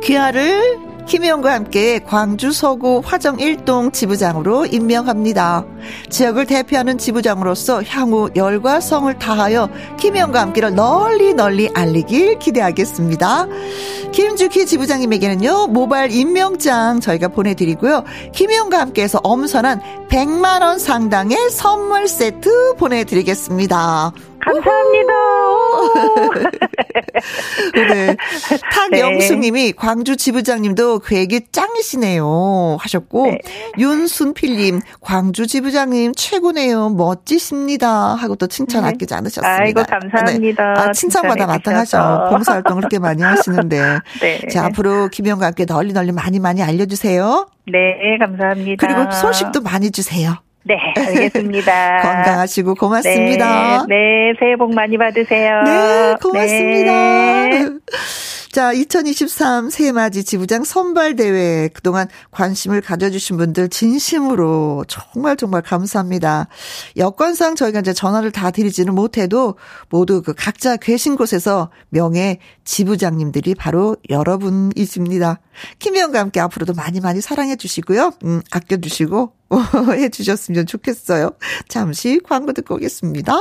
[0.03, 5.65] 귀하를 김혜영과 함께 광주 서구 화정 1동 지부장으로 임명합니다.
[6.09, 13.47] 지역을 대표하는 지부장으로서 향후 열과 성을 다하여 김혜영과 함께를 널리 널리 알리길 기대하겠습니다.
[14.13, 18.05] 김주키 지부장님에게는요, 모바일 임명장 저희가 보내드리고요.
[18.33, 24.13] 김혜영과 함께해서 엄선한 100만원 상당의 선물 세트 보내드리겠습니다.
[24.41, 25.13] 감사합니다.
[27.75, 28.17] 네.
[28.73, 29.73] 탁영숙님이 네.
[29.73, 33.39] 광주 지부장님도 계획이 짱이시네요 하셨고 네.
[33.79, 38.91] 윤순필님 광주 지부장님 최고네요 멋지십니다 하고 또 칭찬 네.
[38.91, 39.63] 아끼지 않으셨습니다.
[39.63, 40.75] 아이고 감사합니다.
[40.75, 40.81] 네.
[40.81, 42.29] 아, 칭찬마다 마땅하죠.
[42.31, 44.41] 봉사활동 그렇게 많이 하시는데 네.
[44.49, 47.49] 자 앞으로 김영과 함께 널리 널리 많이 많이 알려주세요.
[47.67, 48.87] 네 감사합니다.
[48.87, 50.37] 그리고 소식도 많이 주세요.
[50.65, 52.01] 네, 알겠습니다.
[52.03, 53.85] 건강하시고 고맙습니다.
[53.87, 55.63] 네, 네, 새해 복 많이 받으세요.
[55.63, 57.49] 네, 고맙습니다.
[57.49, 57.69] 네.
[58.55, 66.47] 자, 2023 새해맞이 지부장 선발대회 그동안 관심을 가져주신 분들 진심으로 정말 정말 감사합니다.
[66.97, 69.57] 여건상 저희가 이제 전화를 다 드리지는 못해도
[69.89, 75.41] 모두 그 각자 계신 곳에서 명예 지부장님들이 바로 여러분이십니다.
[75.81, 78.13] 김혜영과 함께 앞으로도 많이 많이 사랑해 주시고요.
[78.23, 79.33] 음, 아껴주시고
[79.99, 81.33] 해 주셨으면 좋겠어요.
[81.67, 83.37] 잠시 광고 듣고 오겠습니다.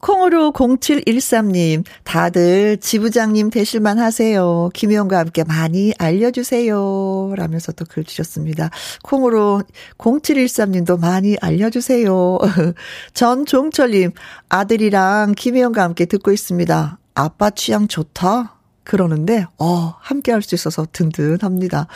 [0.00, 4.70] 콩으로 0713님, 다들 지부장님 되실만 하세요.
[4.74, 7.32] 김혜영과 함께 많이 알려주세요.
[7.36, 8.70] 라면서 또 글 주셨습니다.
[9.02, 9.62] 콩으로
[9.98, 12.38] 0713님도 많이 알려주세요.
[13.14, 14.12] 전종철님,
[14.48, 16.98] 아들이랑 김혜영과 함께 듣고 있습니다.
[17.14, 18.54] 아빠 취향 좋다?
[18.84, 21.88] 그러는데, 어, 함께 할 수 있어서 든든합니다.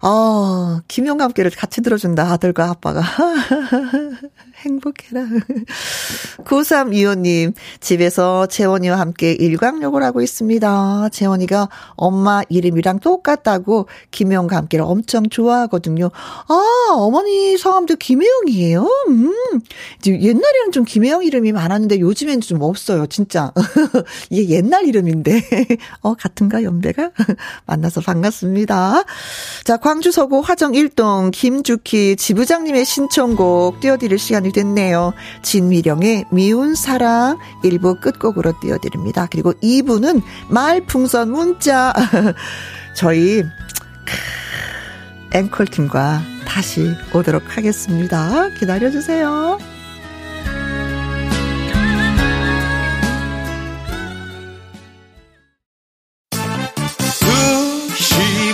[0.00, 3.02] 아, 김영과 함께를 같이 들어준다, 아들과 아빠가.
[4.64, 5.26] 행복해라.
[6.44, 11.08] 9325님, 집에서 재원이와 함께 일광욕을 하고 있습니다.
[11.10, 16.10] 재원이가 엄마 이름이랑 똑같다고 김혜영과 함께를 엄청 좋아하거든요.
[16.48, 18.88] 아, 어머니 성함도 김혜영이에요?
[19.08, 19.32] 음,
[20.06, 23.52] 옛날에는 좀 김혜영 이름이 많았는데 요즘엔 좀 없어요, 진짜.
[24.30, 25.42] 이게 옛날 이름인데.
[26.02, 27.10] 어, 같은가, 연배가?
[27.66, 29.04] 만나서 반갑습니다.
[29.64, 35.12] 자, 광주 서구 화정 1동 김주키 지부장님의 신청곡 띄워드릴 시간이 됐네요.
[35.42, 39.26] 진미령의 미운 사랑 1부 끝곡으로 띄워드립니다.
[39.30, 41.92] 그리고 2부는 말풍선 문자.
[42.94, 43.44] 저희
[45.32, 48.48] 앵콜팀과 다시 오도록 하겠습니다.
[48.58, 49.58] 기다려주세요.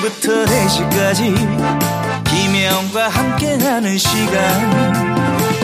[0.05, 5.54] 2시부터 4시까지 김혜영과 함께하는 시간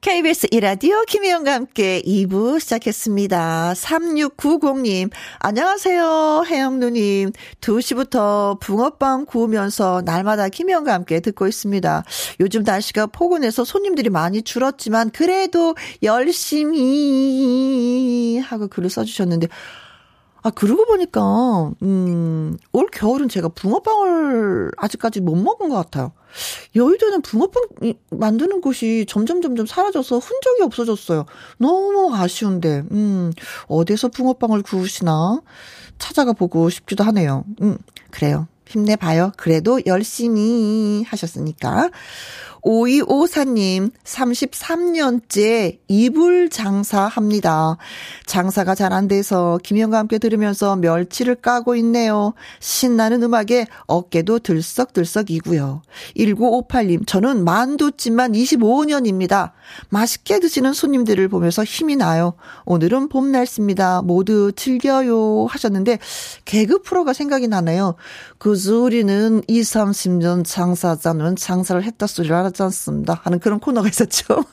[0.00, 3.72] KBS 이라디오 김혜영과 함께 2부 시작했습니다.
[3.72, 6.44] 3690님, 안녕하세요.
[6.46, 7.32] 혜영 누님.
[7.60, 12.04] 2시부터 붕어빵 구우면서 날마다 김혜영과 함께 듣고 있습니다.
[12.38, 16.78] 요즘 날씨가 포근해서 손님들이 많이 줄었지만 그래도 열심히
[18.38, 19.48] 하고 글을 써주셨는데
[20.42, 26.12] 아, 그러고 보니까, 음, 올 겨울은 제가 붕어빵을 아직까지 못 먹은 것 같아요.
[26.76, 27.62] 여의도는 붕어빵
[28.10, 31.26] 만드는 곳이 점점 점점 사라져서 흔적이 없어졌어요.
[31.58, 33.32] 너무 아쉬운데, 음,
[33.66, 35.40] 어디서 붕어빵을 구우시나
[35.98, 37.44] 찾아가 보고 싶기도 하네요.
[37.62, 37.78] 음,
[38.10, 38.46] 그래요.
[38.66, 39.32] 힘내봐요.
[39.36, 41.90] 그래도 열심히 하셨으니까.
[42.62, 47.76] 5254님, 33년째 이불 장사 합니다.
[48.26, 52.34] 장사가 잘 안 돼서 김영과 함께 들으면서 멸치를 까고 있네요.
[52.60, 55.82] 신나는 음악에 어깨도 들썩들썩이고요.
[56.16, 59.52] 1958님, 저는 만두집만 25년입니다.
[59.90, 62.34] 맛있게 드시는 손님들을 보면서 힘이 나요.
[62.64, 64.02] 오늘은 봄 날씨입니다.
[64.02, 65.98] 모두 즐겨요 하셨는데
[66.44, 67.94] 개그 프로가 생각이 나네요.
[68.38, 73.20] 그 소리는 2, 30년 장사자는 장사를 했다 소리를 알았지 않습니다.
[73.22, 74.44] 하는 그런 코너가 있었죠.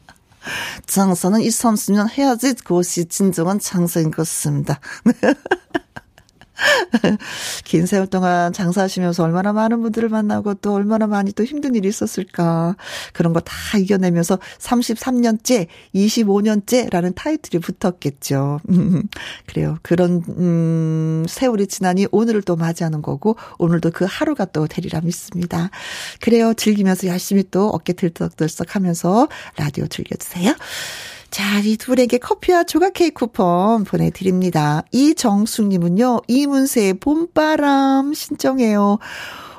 [0.86, 4.80] 장사는 2, 30년 해야지 그것이 진정한 장사인 것 같습니다.
[7.64, 12.76] 긴 세월 동안 장사하시면서 얼마나 많은 분들을 만나고 또 얼마나 많이 또 힘든 일이 있었을까.
[13.12, 18.60] 그런 거 다 이겨내면서 33년째, 25년째라는 타이틀이 붙었겠죠.
[19.46, 19.78] 그래요.
[19.82, 25.70] 그런, 음, 세월이 지나니 오늘을 또 맞이하는 거고, 오늘도 그 하루가 또 되리라 믿습니다.
[26.20, 26.54] 그래요.
[26.54, 30.54] 즐기면서 열심히 또 어깨 들썩들썩 하면서 라디오 즐겨주세요.
[31.34, 34.84] 자, 이 둘에게 커피와 조각 케이크 쿠폰 보내드립니다.
[34.92, 38.98] 이정숙님은요, 이문세의 봄바람 신청해요.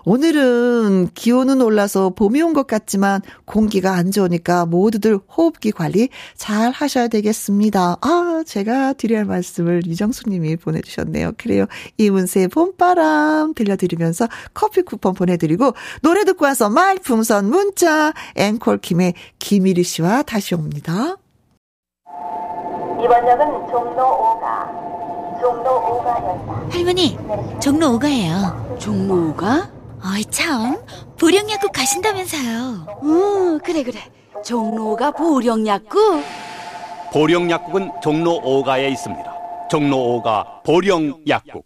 [0.06, 6.08] 오늘은 기온은 올라서 봄이 온 것 같지만 공기가 안 좋으니까 모두들 호흡기 관리
[6.38, 7.98] 잘 하셔야 되겠습니다.
[8.00, 11.34] 아, 제가 드려야 할 말씀을 이정숙 님이 보내주셨네요.
[11.38, 11.66] 그래요.
[11.98, 20.56] 이문세의 봄바람 들려드리면서 커피 쿠폰 보내드리고 노래 듣고 와서 말풍선 문자 앵콜킴의 김일희 씨와 다시
[20.56, 21.18] 옵니다.
[23.04, 24.86] 이번 역은 종로 5가.
[25.42, 26.72] 종로 5가였다.
[26.74, 27.18] 할머니,
[27.60, 28.80] 종로 5가예요.
[28.80, 29.70] 종로 5가?
[30.06, 30.78] 어이 참,
[31.20, 33.00] 보령약국 가신다면서요.
[33.04, 34.00] 음, 그래 그래.
[34.44, 36.24] 종로가 보령약국?
[37.12, 39.34] 보령약국은 종로 5가에 있습니다.
[39.70, 41.66] 종로 5가 보령약국.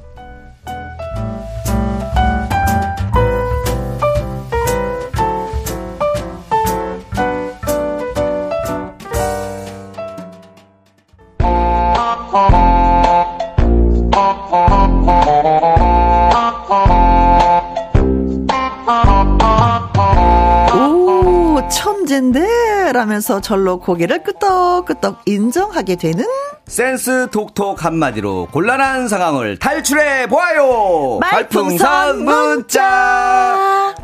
[22.91, 26.25] 라면서 절로 고개를 끄덕끄덕 인정하게 되는
[26.67, 31.19] 센스 톡톡 한마디로 곤란한 상황을 탈출해 보아요.
[31.19, 33.95] 말풍선 문자.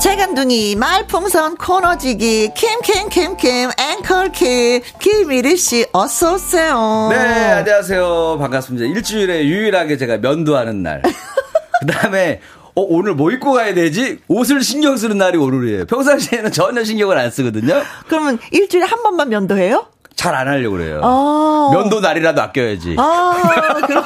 [0.00, 7.08] 재간둥이 말풍선 코너지기 킴킴킴킴 앵컬킴 김미리 씨 어서 오세요.
[7.10, 8.86] 네 안녕하세요 반갑습니다.
[8.86, 11.02] 일주일에 유일하게 제가 면도하는 날.
[11.80, 12.40] 그 다음에
[12.76, 14.18] 어, 오늘 뭐 입고 가야 되지?
[14.28, 15.86] 옷을 신경 쓰는 날이 오늘이에요.
[15.86, 17.82] 평상시에는 전혀 신경을 안 쓰거든요.
[18.08, 19.86] 그러면 일주일에 한 번만 면도해요?
[20.16, 21.00] 잘 안 하려고 그래요.
[21.02, 22.96] 아~ 면도 날이라도 아껴야지.
[22.98, 24.04] 아, 그럼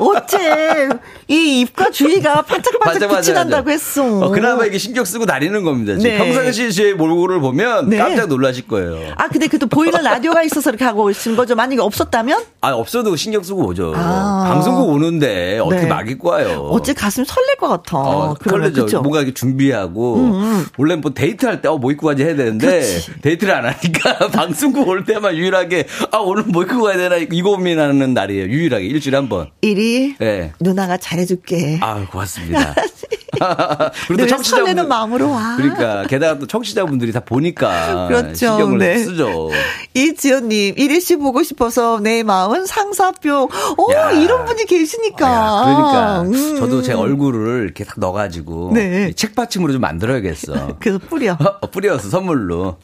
[0.00, 0.88] 어째
[1.28, 4.20] 이 입과 주위가 반짝반짝 빛이 난다고 했어.
[4.20, 5.94] 어, 그나마 이게 신경 쓰고 다니는 겁니다.
[6.00, 6.18] 네.
[6.18, 7.98] 평상시 제 몰골을 보면 네.
[7.98, 9.12] 깜짝 놀라실 거예요.
[9.16, 11.54] 아 근데 그래도 보이는 라디오가 있어서 이렇게 하고 오신 거죠.
[11.54, 12.42] 만약에 없었다면?
[12.60, 13.92] 아 없어도 신경 쓰고 오죠.
[13.96, 14.44] 아.
[14.52, 15.86] 방송국 오는데 어떻게 네.
[15.86, 16.68] 막 입고 와요.
[16.70, 17.98] 어째 가슴 설렐 것 같아.
[17.98, 18.84] 어, 설레죠.
[18.86, 19.00] 그쵸?
[19.00, 20.66] 뭔가 이렇게 준비하고 음, 음.
[20.78, 23.12] 원래 뭐 데이트할 때뭐 어, 입고 가지 해야 되는데 그치.
[23.20, 28.12] 데이트를 안 하니까 방송국 올 때만 유일하게 아 오늘 뭐 입고 가야 되나 이거 고민하는
[28.12, 28.44] 날이에요.
[28.46, 29.50] 유일하게 일주일에 한 번.
[29.60, 30.52] 일이 네.
[30.60, 31.78] 누나가 잘해줄게.
[31.80, 32.74] 아 고맙습니다.
[34.08, 35.56] 그리고 청취자분 마음으로 와.
[35.56, 38.34] 그러니까 게다가 또 청취자분들이 다 보니까 그렇죠.
[38.34, 38.98] 신경을 네.
[38.98, 39.50] 쓰죠.
[39.94, 43.48] 이지연님 이리 씨 보고 싶어서 내 마음은 상사병.
[43.76, 44.10] 오 야.
[44.12, 45.26] 이런 분이 계시니까.
[45.26, 46.56] 야, 그러니까 음.
[46.56, 49.12] 저도 제 얼굴을 이렇게 딱 넣어가지고 네.
[49.12, 50.76] 책받침으로 좀 만들어야겠어.
[50.80, 51.36] 그래서 뿌려.
[51.60, 52.76] 어, 뿌려서 선물로.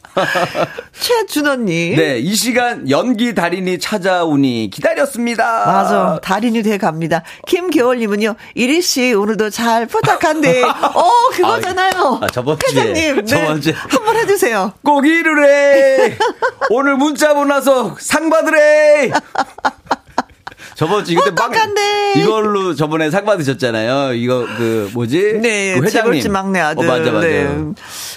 [0.99, 1.95] 최준호님.
[1.95, 5.65] 네, 이 시간 연기 달인이 찾아오니 기다렸습니다.
[5.65, 7.23] 맞아, 달인이 돼 갑니다.
[7.47, 12.19] 김겨울님은요, 이리 씨 오늘도 잘 부탁한 데, 어 그거잖아요.
[12.21, 12.81] 아, 아, 저번 주에.
[12.81, 13.25] 회장님, 네.
[13.25, 14.73] 저번 주에 한번 해주세요.
[14.83, 16.17] 꼭 이르래.
[16.69, 19.11] 오늘 문자 보나서 상 받으래.
[20.75, 21.51] 저번 주 이때 막
[22.15, 24.13] 이걸로 저번에 상 받으셨잖아요.
[24.13, 25.39] 이거 그 뭐지?
[25.41, 26.85] 네, 그 회장님 막내 아들.
[26.85, 27.25] 어, 맞아 맞아.
[27.25, 27.49] 네.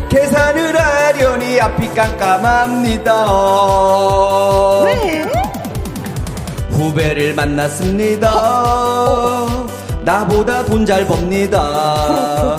[0.09, 3.13] 계산을 하려니 앞이 깜깜합니다.
[4.85, 5.27] 왜?
[6.71, 8.31] 후배를 만났습니다.
[10.05, 12.57] 나보다 돈 잘 법니다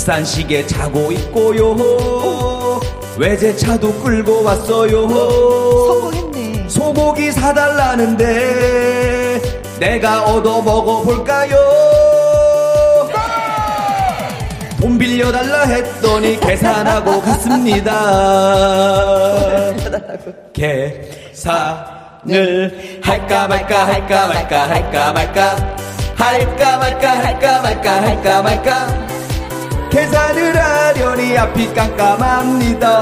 [0.00, 1.76] 비싼 시계 차고 있고요.
[3.18, 5.06] 외제차도 끌고 왔어요.
[5.06, 6.68] 성공했네.
[6.70, 9.42] 소고기 사달라는데
[9.78, 11.54] 내가 얻어 먹어볼까요?
[14.80, 17.92] 돈 빌려달라 했더니 계산하고 갔습니다.
[20.54, 21.84] 계산
[22.24, 25.56] 계산을 할까 말까 할까 말까 할까 말까
[26.16, 29.10] 할까 말까 할까 말까 할까 말까
[29.90, 33.00] 계산을 하려니 앞이 깜깜합니다.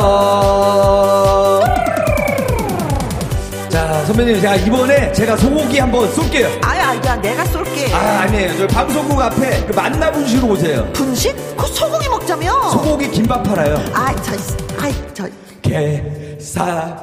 [3.68, 6.48] 자 선배님 제가 이번에 제가 소고기 한번 쏠게요.
[6.64, 7.92] 아야 야 내가 쏠게.
[7.94, 8.56] 아 아니에요.
[8.56, 10.90] 저 방송국 앞에 그 만나 분식으로 오세요.
[10.94, 11.36] 분식?
[11.56, 12.70] 그 소고기 먹자며?
[12.70, 13.76] 소고기 김밥 팔아요.
[13.92, 14.32] 아이 저
[14.82, 15.28] 아이 저.
[15.60, 16.96] 계산을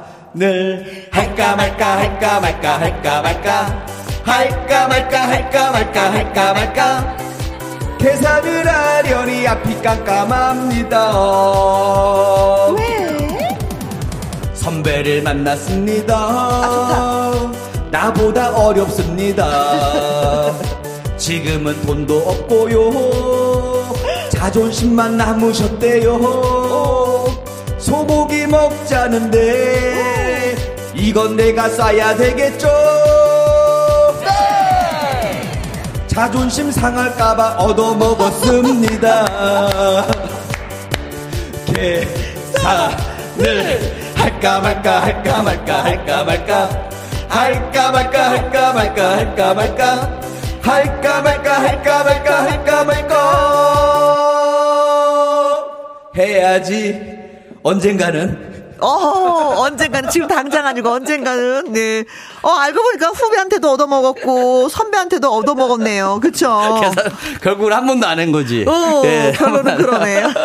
[1.12, 3.86] 할까 말까 할까 말까 할까 말까
[4.24, 7.16] 할까 말까 할까 말까 할까 말까
[8.06, 11.12] 계산을 하려니 앞이 깜깜합니다.
[12.78, 13.58] 왜?
[14.54, 16.14] 선배를 만났습니다.
[16.16, 17.52] 아,
[17.90, 20.52] 나보다 어렵습니다.
[21.18, 22.92] 지금은 돈도 없고요.
[24.30, 26.20] 자존심만 남으셨대요.
[27.78, 30.54] 소고기 먹자는데
[30.94, 32.85] 이건 내가 싸야 되겠죠
[36.16, 39.26] 자존심 상할까봐 얻어먹었습니다.
[41.66, 43.44] 계산을
[44.14, 46.70] 할까 말까 할까 말까 할까 말까
[47.28, 50.18] 할까 말까 할까 말까 할까 말까
[50.62, 53.14] 할까 말까 할까 말까 할까 말까.
[56.16, 56.98] 해야지.
[57.62, 62.04] 언젠가는 어, 언젠가는, 지금 당장 아니고 언젠가는, 네.
[62.42, 66.20] 어, 알고 보니까 후배한테도 얻어먹었고, 선배한테도 얻어먹었네요.
[66.22, 66.78] 그쵸?
[66.80, 67.12] 계산,
[67.42, 68.64] 결국은 한 번도 안 한 거지.
[68.66, 70.28] 어, 네, 결론은 그러네요.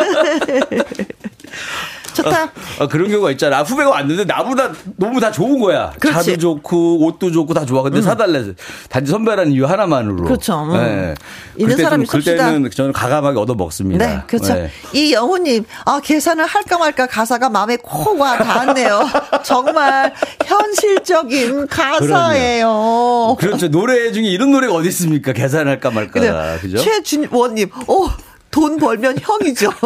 [2.14, 2.44] 좋다.
[2.44, 2.48] 어,
[2.80, 3.58] 어, 그런 경우가 있잖아.
[3.58, 5.92] 아, 후배가 왔는데 나보다 너무 다 좋은 거야.
[5.98, 6.30] 그렇지.
[6.30, 7.82] 차도 좋고 옷도 좋고 다 좋아.
[7.82, 8.02] 근데 음.
[8.02, 8.52] 사달래.
[8.88, 10.24] 단지 선배라는 이유 하나만으로.
[10.24, 10.62] 그렇죠.
[10.64, 10.72] 음.
[10.72, 11.14] 네.
[11.56, 14.06] 있는 사람이 그때는 저는 가감하게 얻어 먹습니다.
[14.06, 14.54] 네, 그렇죠.
[14.54, 14.70] 네.
[14.92, 19.08] 이 영호님, 아 계산을 할까 말까 가사가 마음에 코가 닿았네요.
[19.44, 20.12] 정말
[20.44, 23.36] 현실적인 가사예요.
[23.38, 23.68] 그렇죠.
[23.68, 25.32] 노래 중에 이런 노래가 어디 있습니까?
[25.32, 26.58] 계산할까 말까.
[26.60, 26.78] 그죠?
[26.78, 28.08] 최준원님, 오.
[28.52, 29.72] 돈 벌면 형이죠.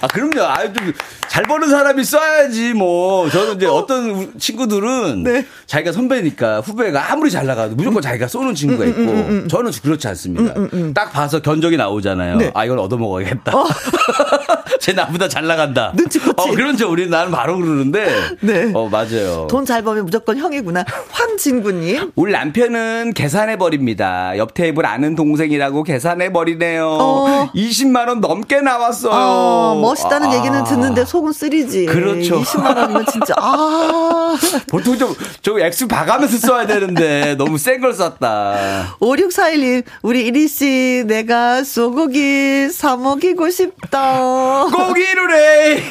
[0.00, 0.42] 아, 그럼요.
[0.44, 0.92] 아유, 좀,
[1.26, 3.28] 잘 버는 사람이 써야지, 뭐.
[3.30, 3.84] 저는 이제 어.
[3.84, 5.44] 떤 친구들은 네.
[5.66, 9.28] 자기가 선배니까 후배가 아무리 잘 나가도 무조건 자기가 쏘는 친구가 음, 음, 있고, 음, 음,
[9.30, 10.54] 음, 저는 그렇지 않습니다.
[10.56, 12.36] 음, 딱 봐서 견적이 나오잖아요.
[12.36, 12.52] 네.
[12.54, 13.56] 아, 이걸 얻어먹어야겠다.
[13.58, 13.66] 어.
[14.80, 15.92] 쟤 나보다 잘 나간다.
[15.94, 16.34] 눈치코치.
[16.48, 16.90] 어, 그런죠.
[16.90, 18.36] 우리 나는 바로 그러는데.
[18.40, 18.70] 네.
[18.74, 19.46] 어, 맞아요.
[19.50, 20.84] 돈잘 벌면 무조건 형이구나.
[21.10, 22.12] 황진구님.
[22.16, 24.36] 우리 남편은 계산해버립니다.
[24.38, 26.86] 옆 테이블 아는 동생이라고 계산해버리네요.
[27.00, 27.50] 어.
[27.54, 29.12] 20만원 넘게 나왔어요.
[29.12, 30.36] 어, 멋있다는 아.
[30.36, 31.86] 얘기는 듣는데 속은 쓰리지.
[31.86, 32.40] 그렇죠.
[32.40, 34.36] 20만 원이면 진짜 아.
[34.68, 38.96] 보통 좀, 좀 액수 봐가면서 써야 되는데 너무 센 걸 썼다.
[39.00, 44.57] 5641님, 우리 이리 씨, 내가 소고기 사 먹이고 싶다.
[44.66, 45.82] 꼭 이루래.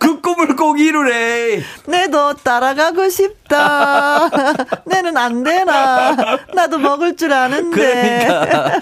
[0.00, 1.62] 그 꿈을 꼭 이루래.
[1.86, 3.41] 내도 따라가고 싶다.
[4.86, 6.16] 내는 안 되나.
[6.54, 8.26] 나도 먹을 줄 아는데.
[8.26, 8.80] 그러니까.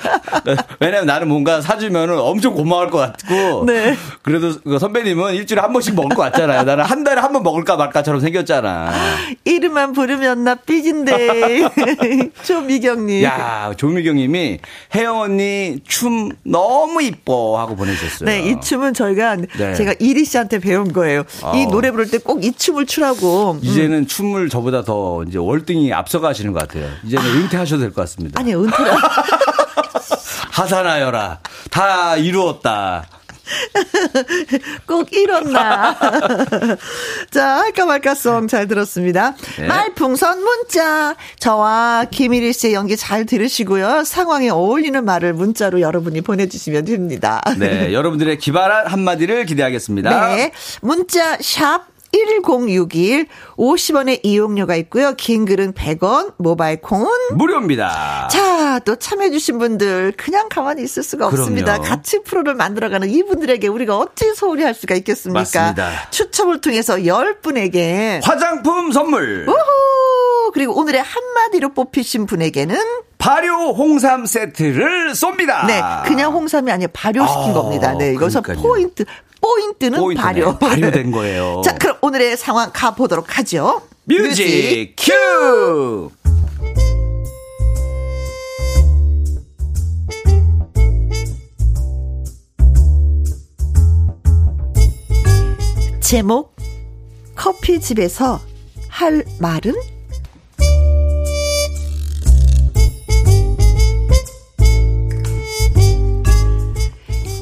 [0.80, 3.64] 왜냐면 나는 뭔가 사주면 엄청 고마울 것 같고.
[3.66, 3.96] 네.
[4.22, 6.62] 그래도 그 선배님은 일주일에 한 번씩 먹을 것 같잖아요.
[6.64, 8.92] 나는 한 달에 한 번 먹을까 말까처럼 생겼잖아.
[9.44, 11.68] 이름만 부르면 나 삐진데.
[12.42, 13.22] 조미경님.
[13.22, 14.58] 야, 조미경님이
[14.96, 18.26] 혜영 언니 춤 너무 이뻐 하고 보내주셨어요.
[18.28, 19.74] 네, 이 춤은 저희가 네.
[19.74, 21.22] 제가 이리 씨한테 배운 거예요.
[21.42, 21.52] 어.
[21.54, 23.52] 이 노래 부를 때 꼭 이 춤을 추라고.
[23.52, 23.60] 음.
[23.62, 24.06] 이제는 음.
[24.06, 26.88] 춤을 저 보다 더 이제 월등히 앞서가시는 것 같아요.
[27.04, 27.28] 이제는 아.
[27.34, 28.40] 은퇴하셔도 될 것 같습니다.
[28.40, 28.92] 아니, 은퇴를.
[30.52, 31.38] 하사나여라.
[31.70, 33.06] 다 이루었다.
[34.86, 35.96] 꼭 이뤘나.
[37.32, 39.34] 자, 할까 말까송 잘 들었습니다.
[39.58, 39.66] 네.
[39.66, 41.16] 말풍선 문자.
[41.40, 44.04] 저와 김일희 씨의 연기 잘 들으시고요.
[44.04, 47.40] 상황에 어울리는 말을 문자로 여러분이 보내주시면 됩니다.
[47.58, 50.28] 네, 여러분들의 기발한 한마디를 기대하겠습니다.
[50.36, 50.52] 네.
[50.80, 55.14] 문자 샵 1061 50원의 이용료가 있고요.
[55.14, 58.28] 긴 글은 100원, 모바일 콩은 무료입니다.
[58.30, 61.42] 자, 또 참여해 주신 분들 그냥 가만히 있을 수가 그럼요.
[61.42, 61.78] 없습니다.
[61.78, 65.40] 같이 프로를 만들어가는 이분들에게 우리가 어찌 소홀히 할 수가 있겠습니까?
[65.40, 66.10] 맞습니다.
[66.10, 69.46] 추첨을 통해서 10분에게 화장품 선물.
[69.48, 70.50] 우후!
[70.52, 72.76] 그리고 오늘의 한마디로 뽑히신 분에게는
[73.18, 75.66] 발효 홍삼 세트를 쏩니다.
[75.66, 77.94] 네, 그냥 홍삼이 아니라 발효시킨 아, 겁니다.
[77.96, 78.56] 네, 그러니까요.
[78.56, 79.04] 포인트
[79.40, 80.22] 포인트는 포인트네.
[80.24, 80.58] 발효.
[80.58, 81.62] 발효된 거예요.
[81.64, 83.82] 자, 그럼 오늘의 상황 가보도록 하죠.
[84.04, 86.10] music, music cue!
[96.00, 96.56] 제목
[97.36, 98.40] 커피집에서
[98.88, 99.74] 할 말은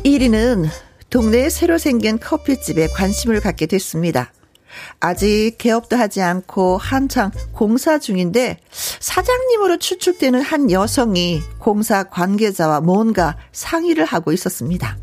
[0.05, 0.68] 1위는
[1.11, 4.32] 동네에 새로 생긴 커피집에 관심을 갖게 됐습니다.
[5.00, 14.04] 아직 개업도 하지 않고 한창 공사 중인데 사장님으로 추측되는 한 여성이 공사 관계자와 뭔가 상의를
[14.04, 14.98] 하고 있었습니다.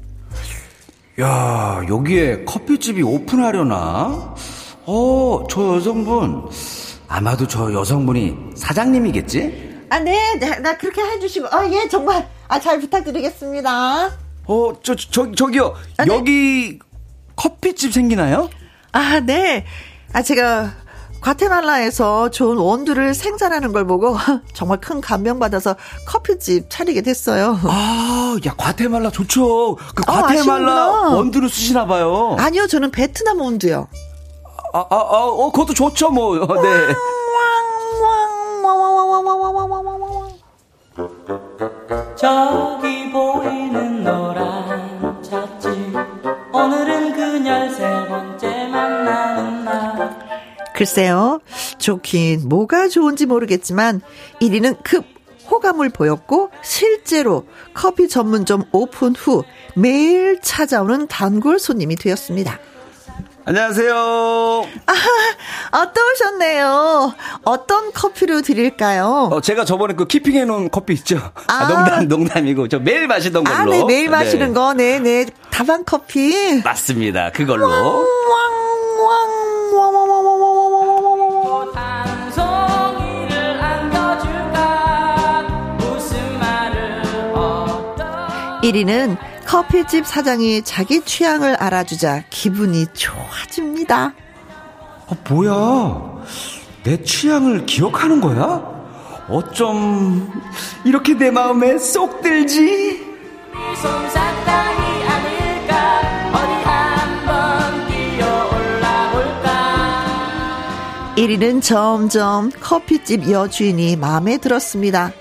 [1.19, 4.35] 야, 여기에 커피집이 오픈하려나?
[4.85, 6.49] 어, 저 여성분.
[7.07, 9.85] 아마도 저 여성분이 사장님이겠지?
[9.89, 14.24] 아, 네, 네, 나 그렇게 해주시고, 아, 예, 정말, 아, 잘 부탁드리겠습니다.
[14.47, 15.73] 어, 저, 저, 저기요.
[15.97, 16.15] 아, 네?
[16.15, 16.79] 여기
[17.35, 18.49] 커피집 생기나요?
[18.91, 19.65] 아, 네.
[20.13, 20.71] 아, 제가
[21.21, 24.15] 과테말라에서 좋은 원두를 생산하는 걸 보고
[24.53, 25.75] 정말 큰 감명받아서
[26.05, 27.59] 커피집 차리게 됐어요.
[27.63, 29.75] 아, 야, 과테말라 좋죠.
[29.75, 32.35] 그 아, 과테말라 아, 원두를 쓰시나 봐요.
[32.37, 33.87] 아니요, 저는 베트남 원두요.
[34.73, 36.37] 아, 아, 아, 어, 그것도 좋죠, 뭐.
[36.37, 36.93] 어, 네.
[42.15, 43.84] 저기 보이는
[50.75, 51.39] 글쎄요
[51.79, 54.01] 좋긴 뭐가 좋은지 모르겠지만
[54.41, 55.05] 1위는 급
[55.49, 59.43] 호감을 보였고 실제로 커피 전문점 오픈 후
[59.75, 62.59] 매일 찾아오는 단골 손님이 되었습니다.
[63.47, 63.95] 안녕하세요.
[64.87, 67.13] 아, 어떠셨네요.
[67.43, 69.29] 어떤 커피로 드릴까요?
[69.31, 71.17] 어, 제가 저번에 그 키핑해 놓은 커피 있죠?
[71.47, 72.67] 아, 아 농담, 농담이고.
[72.69, 73.55] 저 매일 마시던 걸로.
[73.55, 74.53] 아, 네, 매일 마시는 네.
[74.53, 74.73] 거.
[74.73, 75.27] 네, 네.
[75.51, 76.63] 다방 커피.
[76.63, 77.31] 맞습니다.
[77.33, 77.67] 그걸로.
[77.67, 78.03] 왕, 왕,
[79.05, 79.54] 왕, 왕,
[88.65, 94.13] 1위는 커피집 사장이 자기 취향을 알아주자 기분이 좋아집니다.
[95.05, 96.23] 어, 뭐야?
[96.83, 98.73] 내 취향을 기억하는 거야?
[99.29, 100.31] 어쩜
[100.83, 103.05] 이렇게 내 마음에 쏙 들지?
[103.53, 109.53] 솜사탕이 아닐까 어디 한번 뛰어올라볼까
[111.17, 115.11] 1위는 점점 커피집 여주인이 마음에 들었습니다.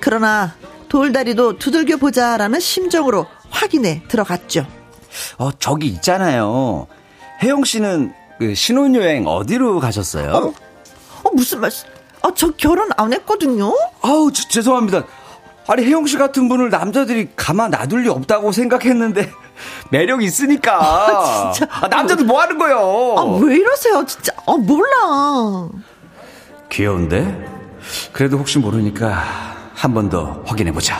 [0.00, 0.54] 그러나
[0.88, 4.66] 돌다리도 두들겨 보자라는 심정으로 확인에 들어갔죠.
[5.38, 6.86] 어, 저기 있잖아요.
[7.42, 10.30] 혜영 씨는 그 신혼여행 어디로 가셨어요?
[10.32, 10.54] 어,
[11.24, 11.88] 어 무슨 말씀?
[12.22, 13.74] 아, 저 결혼 안 했거든요?
[14.02, 15.04] 아우, 저, 죄송합니다.
[15.66, 19.30] 아니, 혜영 씨 같은 분을 남자들이 가만 놔둘 리 없다고 생각했는데,
[19.90, 20.78] 매력 있으니까.
[20.80, 21.68] 아, 진짜.
[21.70, 22.78] 아, 남자들 뭐 하는 거예요?
[23.18, 24.04] 아, 왜 이러세요?
[24.06, 24.32] 진짜.
[24.46, 25.68] 아, 몰라.
[26.70, 27.58] 귀여운데?
[28.12, 30.98] 그래도 혹시 모르니까 한 번 더 확인해 보자.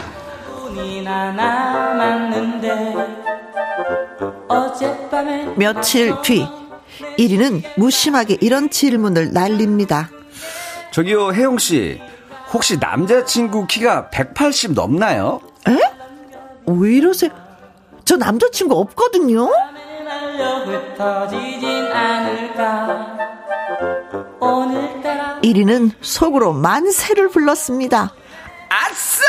[5.57, 6.47] 며칠 뒤
[7.19, 10.11] 1위는 무심하게 이런 질문을 날립니다.
[10.93, 12.01] 저기요 혜영 씨
[12.53, 15.41] 혹시 남자친구 키가 180 넘나요?
[15.69, 15.77] 에?
[16.67, 17.31] 왜 이러세요?
[18.05, 19.51] 저 남자친구 없거든요.
[25.43, 28.13] 1위는 속으로 만세를 불렀습니다.
[28.69, 29.23] 아싸!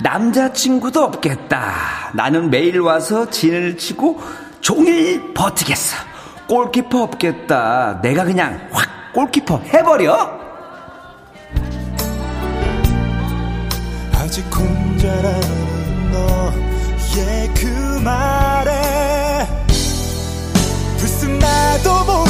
[0.00, 2.10] 남자친구도 없겠다.
[2.14, 4.20] 나는 매일 와서 진을 치고
[4.60, 5.96] 종일 버티겠어.
[6.48, 8.00] 골키퍼 없겠다.
[8.02, 10.38] 내가 그냥 확 골키퍼 해버려.
[14.14, 19.46] 아직 혼자라는 너의 그 말에
[20.98, 22.25] 불쑥 나도 몰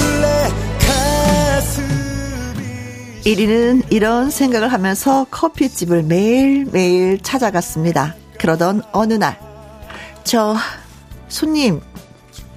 [3.26, 8.14] 1위는 이런 생각을 하면서 커피집을 매일매일 찾아갔습니다.
[8.38, 9.36] 그러던 어느 날,
[10.22, 10.54] 저,
[11.26, 11.80] 손님.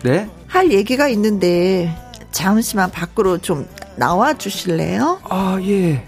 [0.03, 0.29] 네?
[0.45, 1.91] 할 얘기가 있는데,
[2.31, 5.19] 잠시만 밖으로 좀 나와 주실래요?
[5.23, 6.07] 아, 예.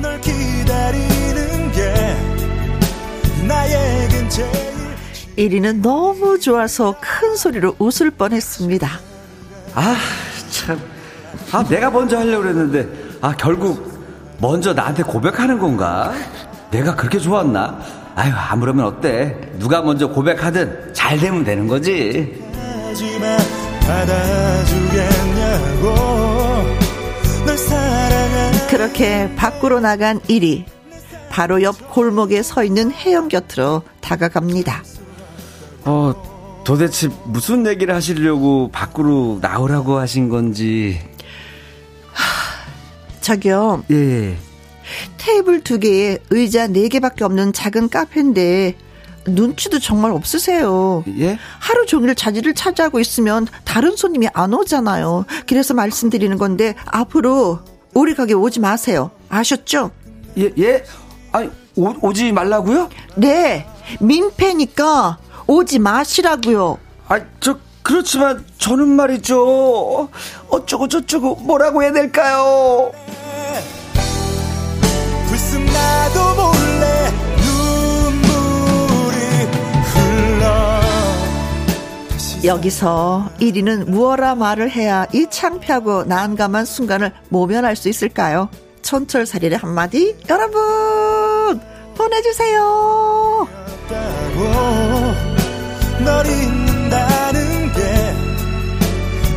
[0.00, 2.16] 널 기다리는 게
[3.48, 4.50] 나에겐 제일
[5.36, 8.88] 1위는 너무 좋아서 큰 소리로 웃을 뻔했습니다.
[9.74, 9.96] 아,
[10.50, 10.80] 참.
[11.50, 13.88] 아, 내가 먼저 하려고 그랬는데, 아, 결국
[14.40, 16.12] 먼저 나한테 고백하는 건가?
[16.72, 17.78] 내가 그렇게 좋았나?
[18.16, 19.38] 아유, 아무러면 어때?
[19.58, 22.42] 누가 먼저 고백하든 잘 되면 되는 거지.
[28.68, 30.64] 그렇게 밖으로 나간 일이
[31.30, 34.82] 바로 옆 골목에 서 있는 혜영 곁으로 다가갑니다.
[35.84, 36.12] 어,
[36.64, 40.98] 도대체 무슨 얘기를 하시려고 밖으로 나오라고 하신 건지.
[43.22, 43.84] 저기요.
[43.90, 44.36] 예, 예.
[45.16, 48.76] 테이블 두 개에 의자 네 개밖에 없는 작은 카페인데
[49.26, 51.04] 눈치도 정말 없으세요.
[51.18, 51.38] 예?
[51.58, 55.24] 하루 종일 자리를 차지하고 있으면 다른 손님이 안 오잖아요.
[55.46, 57.60] 그래서 말씀드리는 건데 앞으로
[57.94, 59.10] 우리 가게 오지 마세요.
[59.28, 59.92] 아셨죠?
[60.38, 60.84] 예, 예?
[61.30, 62.88] 아니, 오, 오지 말라고요?
[63.16, 63.66] 네.
[64.00, 66.78] 민폐니까 오지 마시라고요.
[67.08, 70.08] 아, 저 그렇지만 저는 말이죠.
[70.48, 72.92] 어쩌고 저쩌고 뭐라고 해야 될까요?
[75.28, 77.10] 불쑥 나도 몰래
[78.04, 79.16] 눈물이
[79.94, 80.80] 흘러
[82.44, 88.48] 여기서 1위는 무어라 말을 해야 이 창피하고 난감한 순간을 모면할 수 있을까요?
[88.82, 91.60] 촌철살인의 한마디 여러분
[91.96, 93.48] 보내주세요.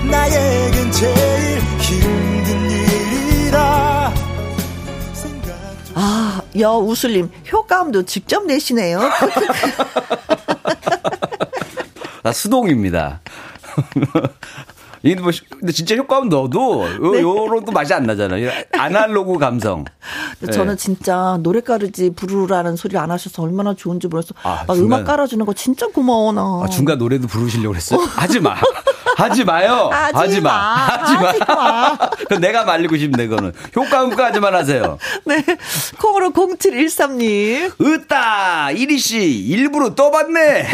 [0.10, 4.14] 나에겐 제일 힘든 일이라
[5.98, 9.00] 아, 여우슬님, 효과음도 직접 내시네요.
[12.22, 13.22] 나 수동입니다.
[15.06, 17.22] 이게 뭐, 근데 진짜 효과음 넣어도, 네.
[17.22, 18.50] 요런 또 맛이 안 나잖아 요.
[18.74, 19.86] 아날로그 감성.
[20.52, 20.76] 저는 네.
[20.76, 24.30] 진짜 노래 가르지 부르라는 소리를 안 하셔서 얼마나 좋은지 몰랐어.
[24.44, 26.42] 아, 막 중간, 음악 깔아주는 거 진짜 고마워, 나.
[26.64, 28.00] 아, 중간 노래도 부르시려고 그랬어요?
[28.02, 28.56] 하지 마.
[29.18, 29.90] 하지 마요.
[29.94, 30.52] 하지, 하지 마.
[30.88, 31.28] 하지 마.
[31.30, 31.98] 하지 마.
[32.26, 33.54] 그건 내가 말리고 싶네, 그거는.
[33.76, 34.98] 효과음까지만 하세요.
[35.26, 35.44] 네.
[36.02, 37.80] 콩으로 0713님.
[37.80, 38.72] 으따!
[38.72, 40.68] 이리씨, 일부러 떠봤네.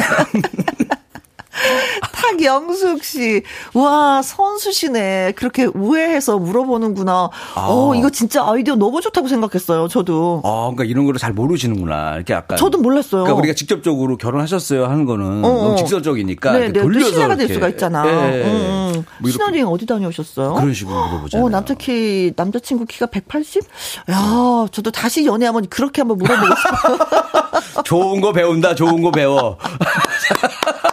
[2.12, 3.44] 탁영숙 씨.
[3.74, 5.34] 와, 선수시네.
[5.36, 7.30] 그렇게 우회해서 물어보는구나.
[7.56, 7.68] 아.
[7.70, 10.42] 어, 이거 진짜 아이디어 너무 좋다고 생각했어요, 저도.
[10.44, 12.16] 아, 그러니까 이런 거를 잘 모르시는구나.
[12.16, 12.58] 이렇게 약간.
[12.58, 13.24] 저도 몰랐어요.
[13.24, 15.64] 그러니까 우리가 직접적으로 결혼하셨어요 하는 거는 어, 어.
[15.64, 16.52] 너무 직설적이니까.
[16.54, 16.82] 네, 네.
[16.82, 17.10] 돌려서.
[17.10, 18.04] 신뢰가 될 수가 있잖아.
[18.04, 18.44] 네.
[18.44, 19.06] 음, 음.
[19.20, 20.54] 뭐 신혼여행 어디 다녀오셨어요?
[20.54, 21.46] 그런 식으로 물어보잖아요.
[21.46, 23.64] 어, 남자 키, 남자친구 키가 180?
[24.12, 26.98] 야, 저도 다시 연애하면 그렇게 한번 물어보고 싶어요.
[27.84, 29.58] 좋은 거 배운다, 좋은 거 배워.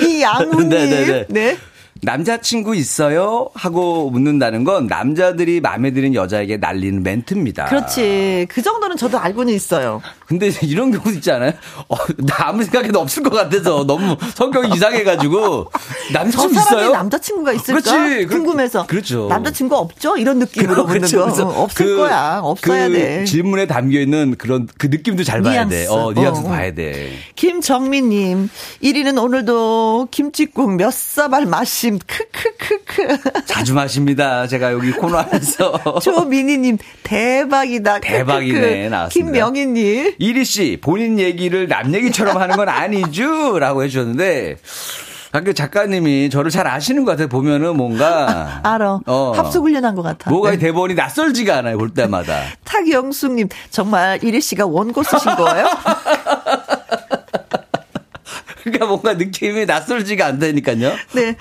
[0.00, 0.68] 이, 이 양우님.
[0.68, 1.26] 네네네.
[1.28, 1.56] 네.
[2.04, 3.48] 남자친구 있어요?
[3.54, 7.66] 하고 묻는다는 건 남자들이 마음에 드는 여자에게 날리는 멘트입니다.
[7.66, 8.46] 그렇지.
[8.48, 10.02] 그 정도는 저도 알고는 있어요.
[10.26, 11.52] 근데 이런 경우 있지 않아요?
[11.88, 15.70] 어, 나 아무 생각해도 없을 것 같아서 너무 성격이 이상해가지고
[16.12, 16.90] 남자친구 있어요?
[16.92, 17.80] 남자친구가 있을까?
[17.80, 18.26] 그렇지.
[18.26, 18.86] 궁금해서.
[18.86, 19.26] 그렇죠.
[19.28, 20.16] 남자친구 없죠?
[20.16, 21.18] 이런 느낌으로 그렇죠.
[21.26, 21.44] 묻는 거.
[21.44, 22.40] 어, 없을 그, 거야.
[22.42, 23.24] 없어야 그 돼.
[23.24, 25.86] 질문에 담겨 있는 그런 그 느낌도 잘 봐야 돼.
[25.88, 26.44] 어, 뉘앙스 어.
[26.44, 27.12] 봐야 돼.
[27.36, 28.48] 김정민님,
[28.82, 31.64] 1위는 오늘도 김치국 몇 사발 마
[31.94, 33.44] 심 크크크크.
[33.46, 34.46] 자주 마십니다.
[34.46, 35.98] 제가 여기 코너 안에서.
[36.02, 38.00] 조민희님 대박이다.
[38.00, 39.32] 대박이네 나왔습니다.
[39.32, 40.14] 김명희님.
[40.18, 44.56] 이리 씨 본인 얘기를 남 얘기처럼 하는 건 아니죠라고 해주셨는데.
[45.44, 47.26] 그 작가님이 저를 잘 아시는 것 같아요.
[47.26, 48.60] 보면은 뭔가.
[48.62, 49.00] 아, 알아.
[49.04, 49.32] 어.
[49.34, 50.30] 합숙 훈련한 것 같아.
[50.30, 50.58] 뭐가 네.
[50.58, 51.76] 대본이 낯설지가 않아요.
[51.76, 52.40] 볼 때마다.
[52.62, 55.66] 탁영숙님, 정말 이리 씨가 원고 쓰신 거예요?
[58.64, 60.90] 그러니까 뭔가 느낌이 낯설지가 않다니까요.
[61.12, 61.22] 네.
[61.22, 61.36] 네.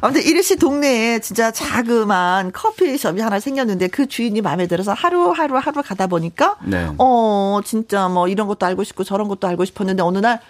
[0.00, 5.56] 아무튼 이리 씨 동네에 진짜 자그만 커피숍이 하나 생겼는데 그 주인이 마음에 들어서 하루 하루
[5.58, 6.88] 하루 가다 보니까 네.
[6.98, 10.40] 어 진짜 뭐 이런 것도 알고 싶고 저런 것도 알고 싶었는데 어느 날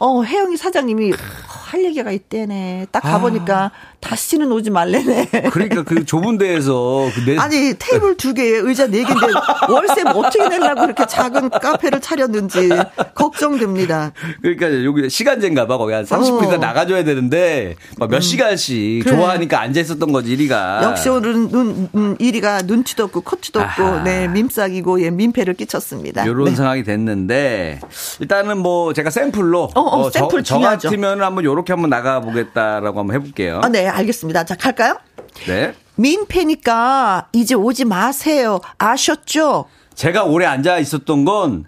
[0.00, 1.12] 어, 혜영이 사장님이
[1.48, 2.86] 할 얘기가 있대네.
[2.92, 3.70] 딱 가보니까 아.
[4.00, 5.26] 다시는 오지 말래네.
[5.50, 7.36] 그러니까 그 좁은 데에서 그 내...
[7.36, 9.26] 아니 테이블 두 개에 의자 네 개인데
[9.68, 12.68] 월세 뭐 어떻게 내려고 그렇게 작은 카페를 차렸는지
[13.14, 14.12] 걱정됩니다.
[14.40, 15.78] 그러니까 여기 시간제인가 봐.
[15.78, 16.58] 거기 한 30분 있다 어.
[16.58, 18.20] 나가줘야 되는데 막몇 음.
[18.20, 19.16] 시간씩 그래.
[19.16, 20.80] 좋아하니까 앉아 있었던 거지 이리가.
[20.84, 24.02] 역시 오늘은 눈 음, 이리가 눈치도 없고 코치도 없고 아하.
[24.02, 26.24] 네 밈싹이고 예 민폐를 끼쳤습니다.
[26.24, 26.54] 이런 네.
[26.54, 27.80] 상황이 됐는데
[28.20, 30.58] 일단은 뭐 제가 샘플로 어, 어, 어 샘플 저.
[30.58, 33.60] 저 같으면 한번 요렇게 한번 나가 보겠다라고 한번 해볼게요.
[33.62, 33.87] 아, 네.
[33.88, 34.44] 알겠습니다.
[34.44, 34.98] 자, 갈까요?
[35.46, 35.74] 네.
[35.96, 38.60] 민폐니까 이제 오지 마세요.
[38.78, 39.66] 아셨죠?
[39.94, 41.66] 제가 오래 앉아 있었던 건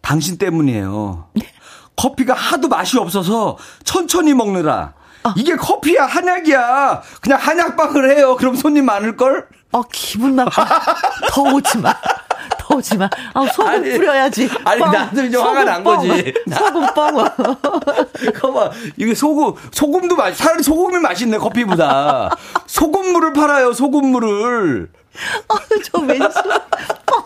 [0.00, 1.28] 당신 때문이에요.
[1.34, 1.46] 네?
[1.96, 4.94] 커피가 하도 맛이 없어서 천천히 먹느라.
[5.24, 5.34] 아.
[5.36, 7.02] 이게 커피야, 한약이야.
[7.20, 8.36] 그냥 한약방을 해요.
[8.36, 9.46] 그럼 손님 많을걸?
[9.72, 10.80] 어, 기분 나빠.
[11.30, 11.94] 더 오지 마.
[12.72, 13.08] 더 오지 마.
[13.34, 14.48] 아, 소금 아니, 뿌려야지.
[14.64, 14.90] 아니, 뻥.
[14.92, 15.96] 나도 이제 화가 난 뻥.
[15.96, 16.34] 거지.
[16.50, 18.32] 소금 뻥.
[18.34, 22.34] 그봐 이게 소금, 소금도 맛, 차라리 소금이 맛있네, 커피보다.
[22.66, 24.88] 소금물을 팔아요, 소금물을.
[25.48, 25.54] 아,
[25.84, 26.28] 저 왠지.
[27.06, 27.24] 뻥.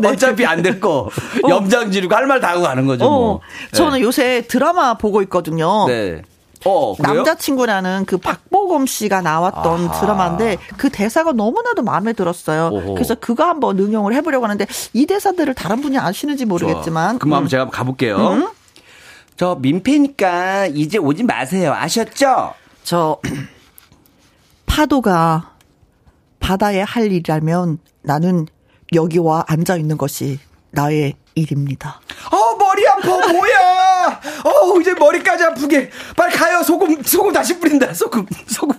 [0.00, 0.08] 네.
[0.14, 1.08] 어차피 안 될 거.
[1.42, 1.48] 어.
[1.48, 3.04] 염장 지르고 할 말 다 하고 가는 거죠.
[3.04, 3.10] 어.
[3.10, 3.40] 뭐.
[3.72, 4.00] 저는 네.
[4.02, 5.86] 요새 드라마 보고 있거든요.
[5.88, 6.22] 네.
[6.64, 10.00] 어, 남자친구라는 그 박보검 씨가 나왔던 아하.
[10.00, 12.70] 드라마인데 그 대사가 너무나도 마음에 들었어요.
[12.72, 12.94] 오호.
[12.94, 17.18] 그래서 그거 한번 응용을 해보려고 하는데 이 대사들을 다른 분이 아시는지 모르겠지만.
[17.18, 17.36] 그럼 음.
[17.36, 18.16] 한번 제가 가볼게요.
[18.16, 18.48] 음?
[19.36, 21.72] 저 민폐니까 이제 오지 마세요.
[21.72, 22.54] 아셨죠?
[22.82, 23.20] 저
[24.66, 25.52] 파도가
[26.40, 28.46] 바다에 할 일이라면 나는
[28.94, 30.38] 여기 와 앉아 있는 것이
[30.70, 32.00] 나의 일입니다.
[32.30, 34.20] 어 머리 아파 뭐야?
[34.44, 38.78] 어 이제 머리까지 아프게 빨리 가요 소금 소금 다시 뿌린다 소금 소금.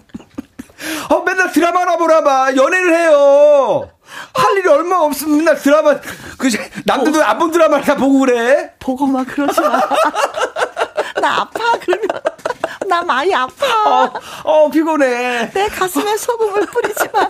[1.09, 3.89] 어 맨날 드라마나 보나 봐 연애를 해요.
[4.33, 5.99] 할 일이 얼마 없으면 맨날 드라마
[6.37, 6.49] 그
[6.85, 8.73] 남들도 안 본 드라마를 다 보고 그래?
[8.79, 9.81] 보고 막 그러지 마.
[11.21, 12.07] 나 아파, 그러면.
[12.87, 13.65] 나 많이 아파.
[14.05, 15.51] 어, 어 피곤해.
[15.53, 17.29] 내 가슴에 소금을 뿌리지 마.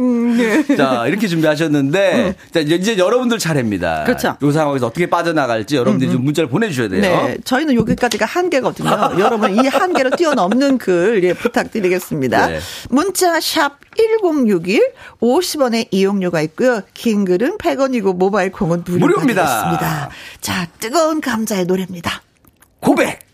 [0.00, 0.76] 음, 네.
[0.76, 2.34] 자, 이렇게 준비하셨는데, 음.
[2.52, 4.04] 자, 이제 여러분들 차례입니다.
[4.04, 4.36] 그렇죠.
[4.42, 6.24] 이 상황에서 어떻게 빠져나갈지 여러분들이 음, 좀 음.
[6.24, 7.00] 문자를 보내주셔야 돼요.
[7.00, 7.36] 네.
[7.44, 8.88] 저희는 여기까지가 한계거든요.
[9.18, 12.46] 여러분, 이 한계를 뛰어넘는 글, 예, 부탁드리겠습니다.
[12.46, 12.60] 네.
[12.90, 16.82] 문자 샵 1061, 50원의 이용료가 있고요.
[16.94, 19.42] 긴 글은 100원이고, 모바일 콩은 무료입니다.
[19.44, 20.10] 무료입니다.
[20.40, 22.22] 자, 뜨거운 감자의 노래입니다.
[22.80, 23.27] 고백!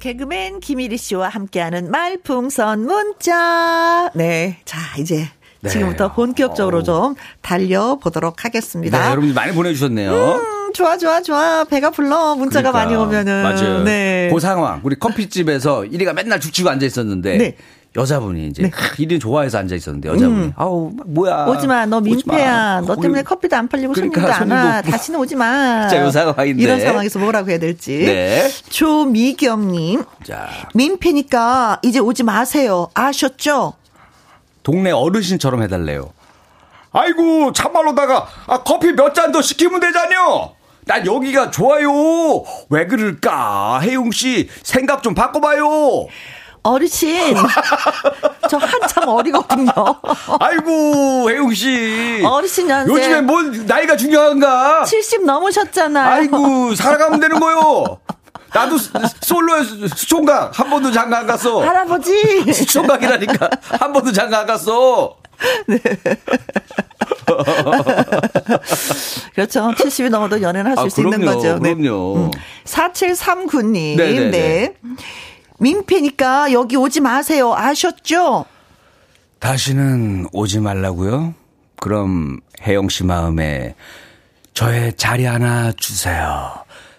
[0.00, 4.10] 개그맨 김일희 씨와 함께하는 말풍선 문자.
[4.14, 4.58] 네.
[4.64, 5.28] 자, 이제
[5.60, 5.68] 네.
[5.70, 6.84] 지금부터 본격적으로 어우.
[6.84, 8.98] 좀 달려보도록 하겠습니다.
[8.98, 10.10] 네, 여러분들 많이 보내주셨네요.
[10.10, 11.64] 음, 좋아, 좋아, 좋아.
[11.64, 12.34] 배가 불러.
[12.34, 13.42] 문자가 그러니까, 많이 오면은.
[13.42, 13.84] 맞아요.
[13.84, 14.30] 네.
[14.32, 14.80] 그 상황.
[14.82, 17.36] 우리 커피집에서 1위가 맨날 죽치고 앉아 있었는데.
[17.36, 17.56] 네.
[17.96, 18.70] 여자분이 이제 네.
[18.98, 20.40] 일이 좋아해서 앉아 있었는데 여자분이.
[20.44, 20.52] 음.
[20.56, 21.46] 아우 뭐야.
[21.46, 22.82] 오지마 너 민폐야.
[22.86, 24.82] 너 때문에 커피도 안 팔리고 그러니까 손님도 안 와.
[24.82, 25.88] 다시는 오지마.
[25.88, 26.62] 자, 요 상황인데.
[26.62, 27.98] 이런 상황에서 뭐라고 해야 될지.
[27.98, 28.48] 네.
[28.68, 30.04] 조미경님.
[30.24, 30.48] 자.
[30.74, 32.88] 민폐니까 이제 오지 마세요.
[32.94, 33.74] 아셨죠?
[34.62, 36.12] 동네 어르신처럼 해달래요.
[36.92, 40.52] 아이고 참말로다가 아, 커피 몇 잔 더 시키면 되잖요
[40.86, 41.90] 난 여기가 좋아요.
[42.68, 43.78] 왜 그럴까?
[43.82, 46.06] 혜용 씨 생각 좀 바꿔봐요
[46.62, 47.34] 어르신,
[48.50, 49.72] 저 한참 어리거든요.
[50.38, 52.22] 아이고, 혜용 씨.
[52.24, 52.92] 어르신 연세.
[52.92, 54.84] 요즘에 뭔 나이가 중요한가?
[54.84, 56.12] 70 넘으셨잖아요.
[56.12, 57.98] 아이고, 살아가면 되는 거요.
[58.52, 58.76] 나도
[59.22, 59.62] 솔로에
[59.94, 61.60] 수총각 한 번도 장가 안 갔어.
[61.62, 62.52] 할아버지.
[62.52, 65.16] 수총각이라니까 한 번도 장가 안 갔어.
[65.66, 65.78] 네.
[69.34, 69.70] 그렇죠.
[69.70, 71.58] 70이 넘어도 연애를 하실 아, 수 있는 거죠.
[71.58, 71.74] 네.
[71.74, 72.16] 그럼요.
[72.16, 72.30] 음.
[72.64, 73.96] 4739님.
[73.96, 74.30] 네네네.
[74.30, 74.74] 네.
[75.60, 77.54] 민폐니까 여기 오지 마세요.
[77.54, 78.46] 아셨죠?
[79.38, 81.34] 다시는 오지 말라고요?
[81.76, 83.74] 그럼 혜영 씨 마음에
[84.54, 86.52] 저의 자리 하나 주세요.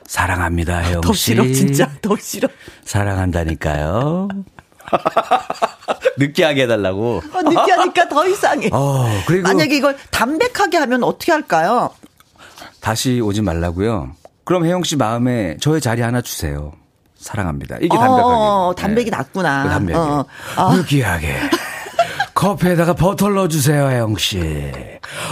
[0.05, 1.07] 사랑합니다, 혜영 씨.
[1.07, 1.91] 더 싫어, 진짜.
[2.01, 2.47] 더 싫어.
[2.85, 4.27] 사랑한다니까요.
[6.17, 7.21] 느끼하게 해달라고.
[7.33, 8.69] 어, 느끼하니까 더 이상해.
[8.71, 11.91] 어, 그리고 만약에 이걸 담백하게 하면 어떻게 할까요?
[12.79, 14.11] 다시 오지 말라고요.
[14.43, 16.73] 그럼 혜영 씨 마음에 저의 자리 하나 주세요.
[17.21, 17.77] 사랑합니다.
[17.77, 18.21] 이게 담백하게.
[18.23, 19.17] 어, 담백이 네.
[19.17, 19.63] 낮구나.
[19.63, 19.97] 그 담백이.
[19.97, 20.25] 어,
[20.57, 20.73] 어.
[20.75, 21.35] 느끼하게.
[22.33, 24.39] 커피에다가 버터를 넣어주세요, 혜영 씨.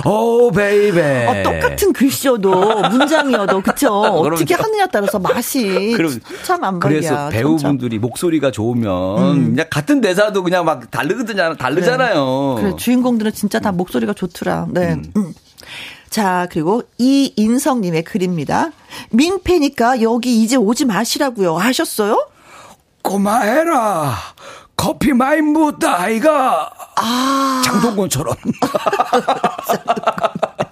[0.06, 1.28] 오, baby.
[1.28, 3.90] 어, 똑같은 글씨여도, 문장이어도, 그쵸?
[4.30, 5.98] 어떻게 하느냐 따라서 맛이
[6.44, 6.80] 참 안박이야.
[7.00, 8.02] 그래서 배우분들이 참.
[8.02, 9.50] 목소리가 좋으면, 음.
[9.52, 12.56] 그냥 같은 대사도 그냥 막 다르거든요, 다르잖아요.
[12.58, 14.68] 그래, 그래 주인공들은 진짜 다 목소리가 좋더라.
[14.70, 14.94] 네.
[14.94, 15.12] 음.
[15.18, 15.34] 음.
[16.10, 18.72] 자, 그리고 이인성님의 글입니다.
[19.12, 21.58] 민폐니까 여기 이제 오지 마시라고요.
[21.58, 22.28] 하셨어요?
[23.04, 24.16] 고마해라.
[24.76, 26.72] 커피 많이 무따 아이가.
[26.96, 27.62] 아.
[27.66, 28.36] 장동건처럼.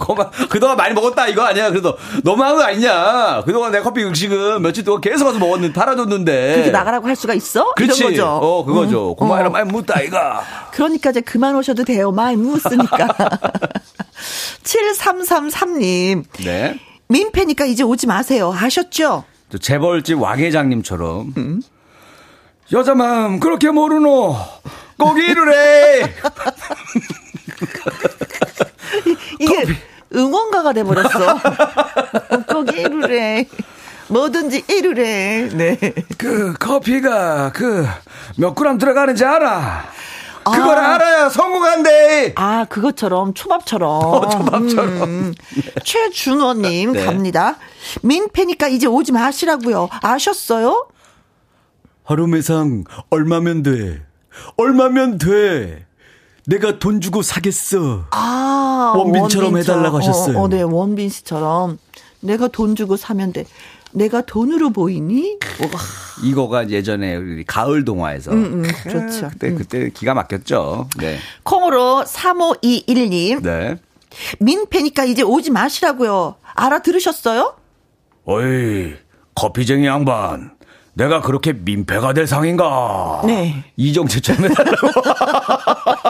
[0.00, 1.68] 고마, 그동안 많이 먹었다 이거 아니야.
[1.70, 3.42] 그래도 너무한 거 아니냐.
[3.44, 6.52] 그동안 내 커피 음식은 며칠 동안 계속 와서 먹었는데 팔아줬는데.
[6.54, 7.74] 그렇게 나가라고 할 수가 있어?
[7.74, 8.02] 그렇지.
[8.02, 8.26] 거죠.
[8.26, 9.10] 어, 그거죠.
[9.10, 9.16] 음.
[9.16, 9.50] 고마워라 어.
[9.50, 10.42] 많이 묻다 이가.
[10.72, 12.10] 그러니까 이제 그만 오셔도 돼요.
[12.10, 13.08] 많이 묻으니까.
[14.64, 16.24] 7333님.
[16.44, 16.80] 네.
[17.08, 18.54] 민폐니까 이제 오지 마세요.
[18.56, 19.24] 아셨죠?
[19.60, 21.34] 재벌집 왕 회장님처럼.
[21.36, 21.62] 음?
[22.72, 24.36] 여자 마음 그렇게 모르노.
[24.98, 26.02] 꼭 일을 해.
[29.40, 29.64] 이게
[30.14, 31.40] 응원가가 돼버렸어.
[32.48, 33.48] 꼭 일을 해.
[34.08, 35.48] 뭐든지 일을 해.
[35.52, 35.78] 네.
[36.18, 37.86] 그 커피가 그
[38.36, 39.84] 몇 그램 들어가는지 알아.
[40.44, 40.94] 그걸 아.
[40.94, 42.32] 알아야 성공한대.
[42.36, 43.90] 아, 그것처럼 초밥처럼.
[43.90, 45.02] 어, 초밥처럼.
[45.02, 45.34] 음.
[45.54, 45.62] 네.
[45.84, 47.04] 최준호님 네.
[47.04, 47.56] 갑니다.
[48.02, 49.88] 민폐니까 이제 오지 마시라고요.
[50.02, 50.88] 아셨어요?
[52.04, 54.02] 하루 매상 얼마면 돼?
[54.56, 55.86] 얼마면 돼?
[56.50, 58.06] 내가 돈 주고 사겠어.
[58.10, 60.36] 아, 원빈처럼 원빈 해달라고 하셨어요.
[60.36, 61.78] 어, 어, 네, 원빈 씨처럼
[62.18, 63.44] 내가 돈 주고 사면 돼.
[63.92, 65.38] 내가 돈으로 보이니?
[66.24, 68.32] 이거가 예전에 우리 가을 동화에서.
[68.32, 69.28] 음, 음, 그렇죠.
[69.28, 69.58] 그때, 음.
[69.58, 70.88] 그때 기가 막혔죠.
[70.98, 71.18] 네.
[71.44, 73.42] 콩으로 3521님.
[73.42, 73.76] 네.
[74.40, 76.34] 민폐니까 이제 오지 마시라고요.
[76.54, 77.54] 알아들으셨어요?
[78.24, 78.94] 어이,
[79.36, 80.50] 커피쟁이 양반.
[80.94, 83.22] 내가 그렇게 민폐가 될 상인가?
[83.24, 83.64] 네.
[83.76, 84.88] 이정재처럼 해달라고.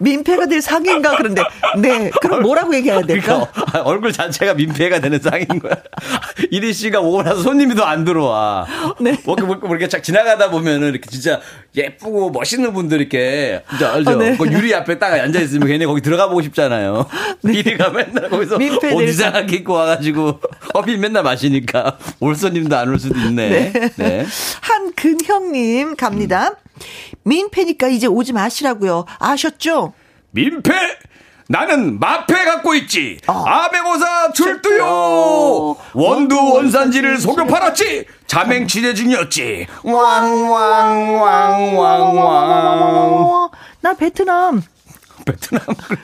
[0.00, 1.42] 민폐가 될 상인가 그런데
[1.78, 3.48] 네 그럼 뭐라고 얘기해야 될까?
[3.52, 5.74] 그러니까 얼굴 자체가 민폐가 되는 상인 거야.
[6.50, 8.66] 이리 씨가 오고 나서 손님이 더 안 들어와.
[9.00, 9.18] 네.
[9.24, 11.40] 뭐 이렇게, 뭐 이렇게 쫙 지나가다 보면은 이렇게 진짜
[11.74, 14.10] 예쁘고 멋있는 분들 이렇게 진짜 알죠?
[14.10, 14.36] 어, 네.
[14.36, 17.06] 그 유리 앞에 딱 앉아 있으면 괜히 거기 들어가 보고 싶잖아요.
[17.42, 17.54] 네.
[17.54, 18.56] 이리가 맨날 거기서
[18.94, 20.40] 옷 이상하게 입고 와가지고
[20.74, 23.70] 커피 맨날 마시니까 올 손님도 안 올 수도 있네.
[23.72, 23.90] 네.
[23.96, 24.26] 네.
[24.60, 26.48] 한근형님 갑니다.
[26.50, 26.67] 음.
[27.24, 29.04] 민폐니까 이제 오지 마시라고요.
[29.18, 29.92] 아셨죠?
[30.30, 30.72] 민폐!
[31.50, 33.18] 나는 마패 갖고 있지.
[33.26, 33.32] 어.
[33.46, 35.76] 아베고사 출두요.
[35.94, 38.04] 원두 원산지를 속여 팔았지.
[38.26, 39.66] 자맹 취재 중이었지.
[39.82, 43.50] 왕 왕 왕 왕왕왕.
[43.80, 44.62] 나 베트남.
[45.32, 45.62] 베트남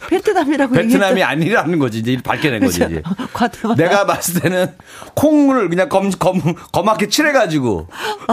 [0.08, 3.02] 베트남이라고 베트남이 아니라는 거지 이제 밝혀낸 거지 이제.
[3.76, 4.74] 내가 봤을 때는
[5.14, 6.40] 콩을 그냥 검, 검
[6.72, 7.88] 검하게 칠해가지고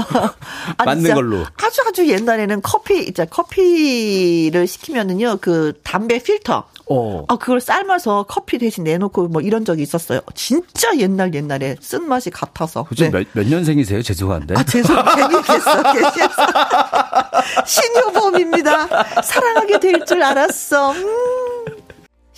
[0.77, 1.45] 아, 만든 걸로.
[1.55, 6.69] 아주 아주 옛날에는 커피 이제 커피를 시키면은요 그 담배 필터.
[6.93, 7.25] 어.
[7.29, 10.19] 아, 그걸 삶아서 커피 대신 내놓고 뭐 이런 적이 있었어요.
[10.35, 12.85] 진짜 옛날 옛날에 쓴 맛이 같아서.
[12.97, 13.09] 네.
[13.09, 14.01] 몇, 몇 년생이세요?
[14.01, 14.55] 죄송한데.
[14.57, 15.83] 아, 죄송, 재밌겠어.
[17.65, 19.21] 신효범입니다.
[19.23, 20.91] 사랑하게 될 줄 알았어.
[20.91, 21.05] 음.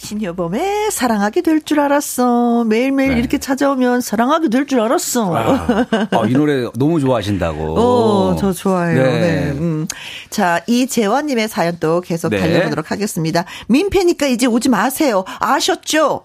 [0.04, 2.66] 신효범의 사랑하게 될 줄 알았어.
[2.66, 3.20] 매일매일 네.
[3.20, 5.36] 이렇게 찾아오면 사랑하게 될 줄 알았어.
[5.36, 7.76] 아, 어, 이 노래 너무 좋아하신다고.
[7.80, 9.02] 어, 저 좋아해요.
[9.02, 9.20] 네.
[9.20, 9.52] 네.
[9.52, 9.88] 음.
[10.30, 12.40] 자, 이재원님의 사연 또 계속 네.
[12.40, 13.46] 달려보도록 하겠습니다.
[13.68, 15.24] 민폐니까 이제 오지 마세요.
[15.40, 16.24] 아셨죠?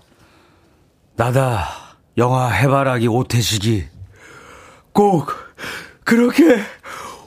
[1.17, 1.69] 나다.
[2.17, 3.85] 영화 해바라기 오태식이
[4.93, 5.31] 꼭
[6.05, 6.59] 그렇게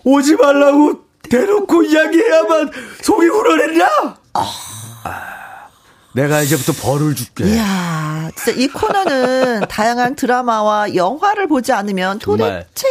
[0.04, 1.00] 오지 말라고
[1.30, 2.72] 대놓고 이야기해야만
[3.02, 3.88] 속이 우러냈냐?
[4.34, 4.44] 아.
[6.14, 7.46] 내가 이제부터 벌을 줄게.
[7.46, 12.88] 이야, 진짜 이 코너는 다양한 드라마와 영화를 보지 않으면 도대체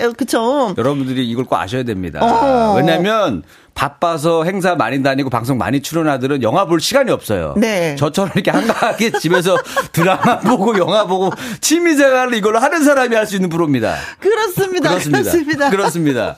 [0.00, 0.74] 해, 그쵸?
[0.78, 2.20] 여러분들이 이걸 꼭 아셔야 됩니다.
[2.22, 2.74] 어.
[2.76, 3.42] 왜냐면,
[3.74, 7.54] 바빠서 행사 많이 다니고 방송 많이 출연하들은 영화 볼 시간이 없어요.
[7.56, 7.96] 네.
[7.96, 9.56] 저처럼 이렇게 한가하게 집에서
[9.92, 13.96] 드라마 보고 영화 보고 취미생활을 이걸로 하는 사람이 할 수 있는 프로입니다.
[14.20, 14.90] 그렇습니다.
[14.90, 15.22] 그렇습니다.
[15.22, 15.70] 그렇습니다.
[15.70, 16.36] 그렇습니다.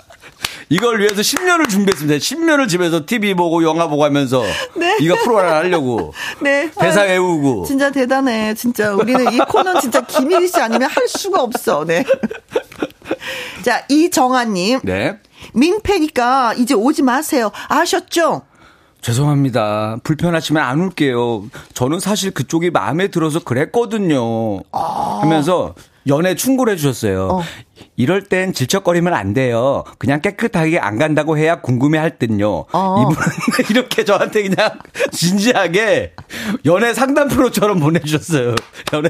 [0.68, 2.18] 이걸 위해서 10년을 준비했습니다.
[2.18, 4.42] 10년을 집에서 TV 보고 영화 보고 하면서
[4.76, 4.96] 네.
[5.00, 6.12] 이거 프로를 하려고.
[6.40, 6.70] 네.
[6.78, 7.64] 대사 외우고.
[7.66, 8.54] 진짜 대단해.
[8.54, 11.84] 진짜 우리는 이 코너는 진짜 김일희 씨 아니면 할 수가 없어.
[11.84, 12.04] 네.
[13.62, 14.80] 자, 이정아 님.
[14.82, 15.18] 네.
[15.54, 17.50] 민폐니까 이제 오지 마세요.
[17.68, 18.42] 아셨죠?
[19.00, 19.98] 죄송합니다.
[20.02, 21.44] 불편하시면 안 올게요.
[21.74, 24.60] 저는 사실 그쪽이 마음에 들어서 그랬거든요.
[24.72, 25.20] 아.
[25.22, 25.74] 하면서
[26.08, 27.28] 연애 충고를 해주셨어요.
[27.28, 27.42] 어.
[27.96, 29.84] 이럴 땐 질척거리면 안 돼요.
[29.98, 32.66] 그냥 깨끗하게 안 간다고 해야 궁금해 할 듯요.
[32.72, 33.02] 어.
[33.02, 33.20] 이분은
[33.70, 34.70] 이렇게 저한테 그냥
[35.12, 36.12] 진지하게
[36.66, 38.54] 연애 상담 프로처럼 보내주셨어요.
[38.92, 39.08] 연애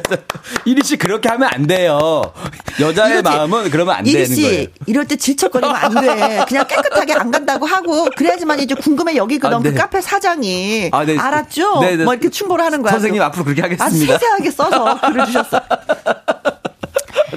[0.64, 2.32] 이리 씨 그렇게 하면 안 돼요.
[2.80, 4.66] 여자의 이렇게, 마음은 그러면 안 되는 씨, 거예요.
[4.86, 6.44] 이럴 때 질척거리면 안 돼.
[6.46, 9.56] 그냥 깨끗하게 안 간다고 하고 그래야지만 이제 궁금해 여기거든.
[9.56, 9.70] 아, 네.
[9.70, 11.18] 그 카페 사장이 아, 네.
[11.18, 11.80] 알았죠?
[11.80, 12.04] 네, 네.
[12.04, 12.92] 뭐 이렇게 충고를 하는 거야.
[12.92, 14.14] 선생님 앞으로 그렇게 하겠습니다.
[14.14, 15.60] 아, 세세하게 써서 글을 주셨어.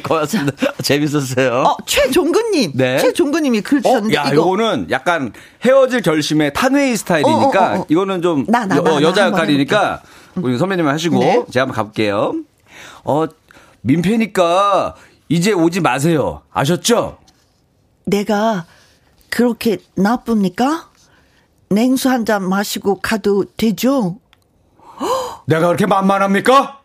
[0.09, 0.73] 고맙습니다.
[0.83, 1.53] 재밌었어요.
[1.61, 2.71] 어, 최종근님.
[2.75, 2.97] 네.
[2.97, 4.17] 최종근님이 글 주셨는데.
[4.17, 4.57] 어, 야, 이거.
[4.57, 5.31] 는 약간
[5.63, 7.85] 헤어질 결심의 탄웨이 스타일이니까 어, 어, 어, 어.
[7.87, 10.01] 이거는 좀 나, 나, 나, 여, 자 역할이니까
[10.35, 11.43] 우리 선배님 하시고 네.
[11.51, 12.33] 제가 한번 가볼게요.
[13.05, 13.25] 어,
[13.81, 14.95] 민폐니까
[15.29, 16.41] 이제 오지 마세요.
[16.51, 17.17] 아셨죠?
[18.05, 18.65] 내가
[19.29, 20.89] 그렇게 나쁩니까?
[21.69, 24.17] 냉수 한 잔 마시고 가도 되죠?
[25.45, 26.78] 내가 그렇게 만만합니까?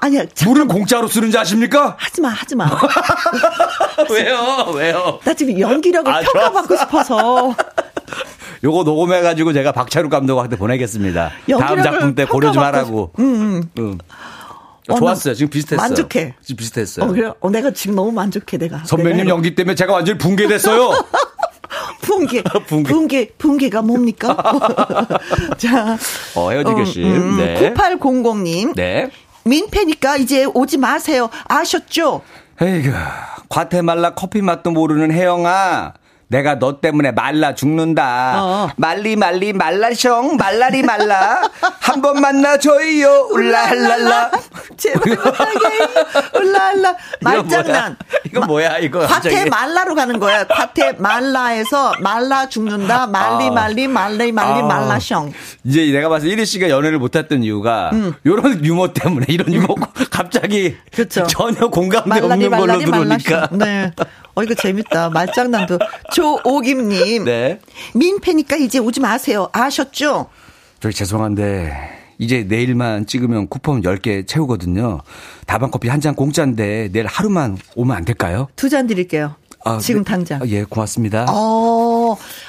[0.00, 0.24] 아니야.
[0.44, 1.96] 물은 공짜로 쓰는지 아십니까?
[1.98, 2.68] 하지 마, 하지 마.
[4.10, 4.72] 왜요?
[4.74, 5.20] 왜요?
[5.24, 7.54] 나 지금 연기력을 아, 평가받고 싶어서.
[8.64, 11.30] 요거 녹음해가지고 제가 박찬욱 감독한테 보내겠습니다.
[11.58, 13.12] 다음 작품 때 고르지 말라고.
[13.18, 13.62] 응, 응.
[13.78, 13.98] 응.
[14.88, 15.34] 어, 좋았어요.
[15.34, 15.80] 지금 비슷했어요.
[15.80, 16.34] 만족해.
[16.42, 17.04] 지금 비슷했어요.
[17.04, 17.30] 어, 그래?
[17.40, 18.82] 어, 내가 지금 너무 만족해, 내가.
[18.84, 20.90] 선배님 내가 연기 때문에 제가 완전히 붕괴됐어요.
[22.00, 22.42] 붕괴.
[22.42, 22.88] 붕괴.
[22.90, 23.28] 붕괴.
[23.36, 24.34] 붕괴가 뭡니까?
[25.58, 25.98] 자.
[26.34, 27.04] 어, 헤어질 결심.
[27.04, 27.74] 음, 음, 네.
[27.74, 28.74] 9800님.
[28.74, 29.10] 네.
[29.48, 31.30] 민폐니까 이제 오지 마세요.
[31.48, 32.22] 아셨죠?
[32.60, 32.92] 에이그,
[33.48, 35.94] 과테말라 커피 맛도 모르는 혜영아.
[36.30, 38.34] 내가 너 때문에 말라 죽는다.
[38.44, 38.70] 어.
[38.76, 41.48] 말리 말리 말라셩 말라리 말라.
[41.80, 43.28] 한 번 만나줘요.
[43.32, 44.30] 울라할랄라.
[44.76, 45.18] 제발
[46.34, 46.96] 울라할라.
[47.22, 47.96] 말장난.
[48.24, 50.44] 이거 뭐야 이거 과태 말라로 가는 거야.
[50.46, 53.06] 과태 말라에서 말라 죽는다.
[53.06, 53.50] 말리 아.
[53.50, 54.64] 말리 말리 말리 아.
[54.66, 55.32] 말라셩
[55.64, 58.14] 이제 내가 봐서 1위 씨가 연애를 못했던 이유가 음.
[58.24, 59.74] 이런 유머 때문에 이런 유머.
[60.10, 61.26] 갑자기 그쵸.
[61.26, 63.48] 전혀 공감대 말라리, 없는 말라리, 걸로 들어오니까.
[63.52, 63.92] 네.
[64.38, 65.10] 어, 이거 재밌다.
[65.10, 65.78] 말장난도.
[66.12, 67.24] 조오김님.
[67.24, 67.58] 네.
[67.94, 69.48] 민폐니까 이제 오지 마세요.
[69.52, 70.26] 아셨죠?
[70.78, 71.72] 저기 죄송한데,
[72.18, 75.00] 이제 내일만 찍으면 쿠폰 10개 채우거든요.
[75.46, 78.46] 다방 커피 한 잔 공짜인데 내일 하루만 오면 안 될까요?
[78.54, 79.34] 두 잔 드릴게요.
[79.64, 80.10] 아, 지금 네.
[80.12, 80.40] 당장.
[80.40, 81.26] 아, 예, 고맙습니다.
[81.28, 81.97] 어,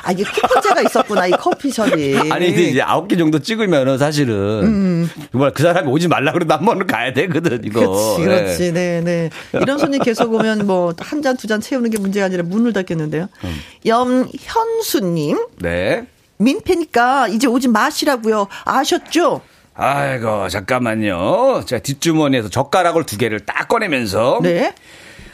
[0.03, 2.18] 아, 이게 쿠폰제가 있었구나, 이 커피숍이.
[2.32, 4.36] 아니, 이제 아홉 개 정도 찍으면은 사실은.
[4.64, 5.10] 음.
[5.32, 7.80] 정말 그 사람이 오지 말라 그래도 한 번은 가야 되거든, 이거.
[7.82, 8.74] 그렇지, 그렇지.
[8.74, 9.30] 네, 네.
[9.51, 9.60] 네.
[9.62, 13.28] 이런 손님 계속 오면 뭐, 한 잔, 두 잔 채우는 게 문제가 아니라 문을 닫겠는데요.
[13.43, 13.55] 음.
[13.86, 15.38] 염현수님.
[15.60, 16.05] 네.
[16.38, 18.47] 민폐니까 이제 오지 마시라고요.
[18.66, 19.41] 아셨죠?
[19.74, 21.64] 아이고, 잠깐만요.
[21.66, 24.39] 제가 뒷주머니에서 젓가락을 두 개를 딱 꺼내면서.
[24.43, 24.74] 네.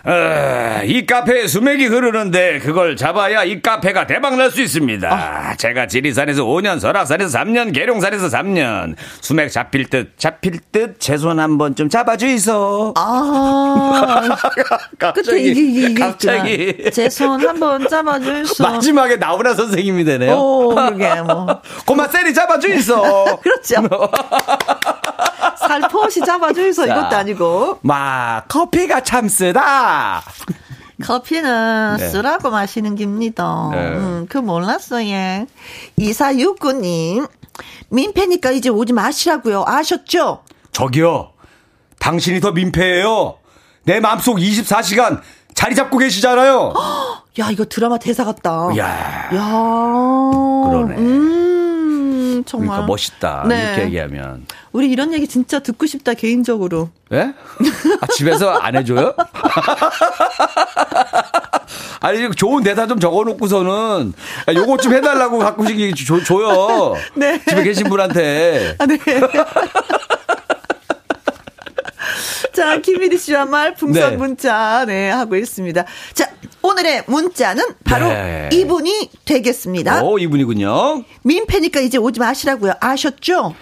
[0.08, 5.10] 어, 이 카페에 수맥이 흐르는데 그걸 잡아야 이 카페가 대박날 수 있습니다.
[5.12, 5.56] 아.
[5.56, 8.96] 제가 지리산에서 5년, 설악산에서 3년, 계룡산에서 3년.
[9.22, 12.94] 수맥 잡힐 듯, 잡힐 듯, 제손 한번 좀 잡아주이소.
[12.96, 14.30] 아.
[15.00, 16.92] 갑자기, 이게, 이게 갑자기.
[16.92, 18.64] 제손 한 번 잡아주이소.
[18.64, 20.34] 마지막에 나훈아 선생님이 되네요.
[20.36, 21.62] 오, 그게 뭐.
[21.88, 23.40] 고마 셀이 잡아주이소.
[23.42, 23.76] 그렇죠.
[25.68, 26.86] 살포시 잡아주이소.
[26.86, 27.80] 이것도 아니고.
[27.82, 30.24] 마, 커피가 참 쓰다.
[31.04, 32.08] 커피는 네.
[32.10, 33.70] 쓰라고 마시는 겁니다.
[33.72, 33.78] 네.
[33.90, 35.46] 음, 그 몰랐어요.
[36.00, 37.28] 2469님,
[37.90, 39.66] 민폐니까 이제 오지 마시라고요.
[39.68, 40.44] 아셨죠?
[40.72, 41.32] 저기요.
[42.00, 43.36] 당신이 더 민폐예요.
[43.84, 45.22] 내 마음속 24시간
[45.54, 46.74] 자리 잡고 계시잖아요.
[47.40, 48.70] 야, 이거 드라마 대사 같다.
[48.78, 49.30] 야.
[49.34, 49.52] 야.
[50.70, 50.96] 그러네.
[50.98, 51.45] 음,
[52.46, 52.70] 정말.
[52.70, 53.46] 그러니까 멋있다.
[53.48, 53.64] 네.
[53.64, 54.46] 이렇게 얘기하면.
[54.72, 56.90] 우리 이런 얘기 진짜 듣고 싶다, 개인적으로.
[57.12, 57.34] 예?
[58.02, 59.14] 아, 집에서 안 해줘요?
[62.02, 64.14] 아니, 좋은 대사 좀 적어놓고서는,
[64.48, 66.96] 아, 요것 좀 해달라고 가끔씩 줘, 줘요.
[67.16, 67.42] 네.
[67.48, 68.76] 집에 계신 분한테.
[68.80, 68.98] 아, 네.
[72.56, 74.18] 자, 김미리 씨와 말 풍선 네.
[74.18, 75.84] 문자, 네, 하고 있습니다.
[76.14, 76.32] 자,
[76.62, 78.50] 오늘의 문자는 바로 네.
[78.54, 80.02] 이분이 되겠습니다.
[80.02, 81.04] 오, 이분이군요.
[81.24, 82.76] 민폐니까 이제 오지 마시라고요.
[82.80, 83.54] 아셨죠?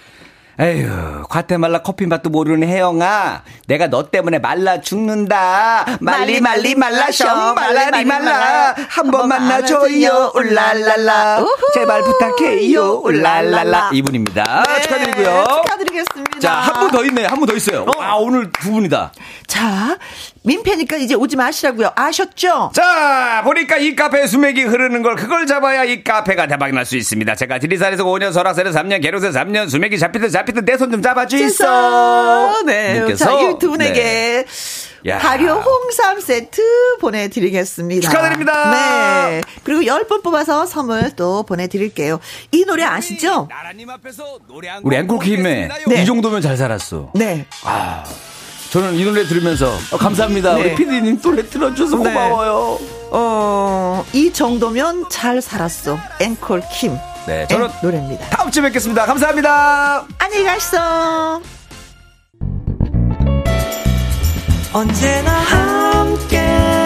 [0.60, 3.42] 에휴, 과테말라 커피 맛도 모르는 혜영아.
[3.68, 5.98] 내가 너 때문에 말라 죽는다.
[6.00, 7.54] 말리, 말리, 말라셔.
[7.56, 8.76] 말라리, 말라.
[8.90, 10.32] 한 번 만나줘요.
[10.36, 11.44] 울랄랄라.
[11.74, 13.02] 제발 부탁해요.
[13.04, 13.90] 울랄랄라.
[13.94, 14.64] 이분입니다.
[14.68, 15.44] 네, 축하드리고요.
[15.66, 16.40] 축하드리겠습니다.
[16.40, 17.26] 자, 한 분 더 있네.
[17.26, 17.84] 한 분 더 있어요.
[17.84, 18.02] 어.
[18.02, 19.12] 아, 오늘 두 분이다.
[19.54, 20.00] 자,
[20.42, 21.92] 민폐니까 이제 오지 마시라고요.
[21.96, 22.72] 아셨죠?
[22.74, 27.36] 자, 보니까 이 카페에 수맥이 흐르는 걸 그걸 잡아야 이 카페가 대박이 날 수 있습니다.
[27.36, 32.64] 제가 지리산에서 5년, 설악산에서 3년, 계룡산에서 3년, 수맥이 잡히듯 잡히듯 내손 좀 잡아주있어.
[32.66, 33.16] 네.
[33.16, 34.46] 자, 이두 분에게
[35.06, 35.18] 네.
[35.20, 38.10] 발효 홍삼 세트 보내드리겠습니다.
[38.10, 38.72] 축하드립니다.
[38.72, 39.42] 네.
[39.64, 42.20] 그리고 10분 뽑아서 선물 또 보내드릴게요.
[42.52, 43.48] 이 노래 아시죠?
[44.82, 46.02] 우리 앵콜킴의 네.
[46.02, 47.12] 이 정도면 잘 살았어.
[47.14, 47.46] 네.
[47.64, 48.04] 아.
[48.74, 50.56] 저는 이 노래 들으면서 어, 감사합니다.
[50.56, 50.62] 네.
[50.62, 52.12] 우리 피디님 노래 틀어줘서 네.
[52.12, 52.80] 고마워요.
[53.12, 56.00] 어, 이 정도면 잘 살았어.
[56.20, 56.98] 앵콜 킴.
[57.28, 58.30] 네, 저는 노래입니다.
[58.32, 59.06] 다음 주에 뵙겠습니다.
[59.06, 60.08] 감사합니다.
[60.18, 61.40] 안녕히 가시어
[64.74, 66.83] 언제나 함께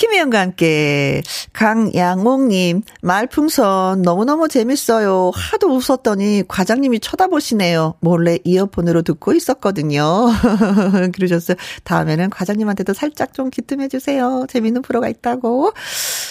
[0.00, 1.20] 김혜영과 함께
[1.52, 5.30] 강양옥님 말풍선 너무너무 재밌어요.
[5.34, 7.96] 하도 웃었더니 과장님이 쳐다보시네요.
[8.00, 10.28] 몰래 이어폰으로 듣고 있었거든요.
[11.12, 11.58] 그러셨어요.
[11.84, 14.46] 다음에는 과장님한테도 살짝 좀 기뜸해 주세요.
[14.48, 15.74] 재밌는 프로가 있다고.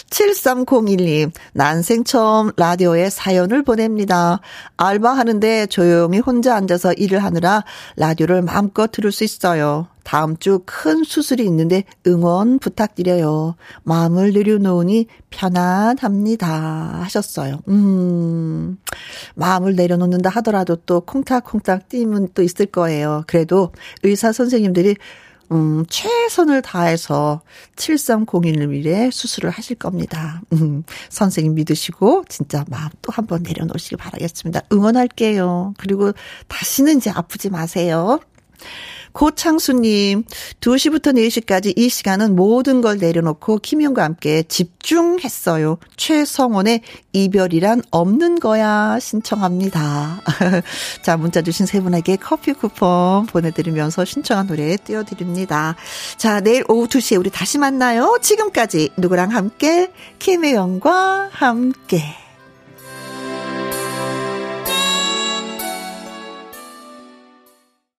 [0.10, 4.40] 7301님 난생 처음 라디오에 사연을 보냅니다.
[4.78, 7.64] 알바하는데 조용히 혼자 앉아서 일을 하느라
[7.98, 9.90] 라디오를 마음껏 들을 수 있어요.
[10.10, 13.54] 다음 주 큰 수술이 있는데 응원 부탁드려요.
[13.84, 16.48] 마음을 내려놓으니 편안합니다.
[17.04, 17.60] 하셨어요.
[17.68, 18.80] 음,
[19.36, 23.24] 마음을 내려놓는다 하더라도 또 콩닥콩닥 뛰면 또 있을 거예요.
[23.28, 24.96] 그래도 의사 선생님들이
[25.52, 27.42] 음, 최선을 다해서
[27.76, 30.42] 7301에 수술을 하실 겁니다.
[30.54, 34.62] 음, 선생님 믿으시고 진짜 마음 또 한번 내려놓으시기 바라겠습니다.
[34.74, 35.76] 응원할게요.
[35.78, 36.14] 그리고
[36.48, 38.20] 다시는 이제 아프지 마세요.
[39.14, 40.24] 고창수님,
[40.62, 45.78] 2시부터 4시까지 이 시간은 모든 걸 내려놓고 김용과 함께 집중했어요.
[45.98, 46.82] 최성원의
[47.14, 50.22] 이별이란 없는 거야 신청합니다.
[51.02, 55.76] 자, 문자 주신 세 분에게 커피 쿠폰 보내드리면서 신청한 노래 띄워드립니다.
[56.18, 58.18] 자, 내일 오후 2시에 우리 다시 만나요.
[58.22, 59.92] 지금까지 누구랑 함께?
[60.20, 62.19] 김혜영과 함께.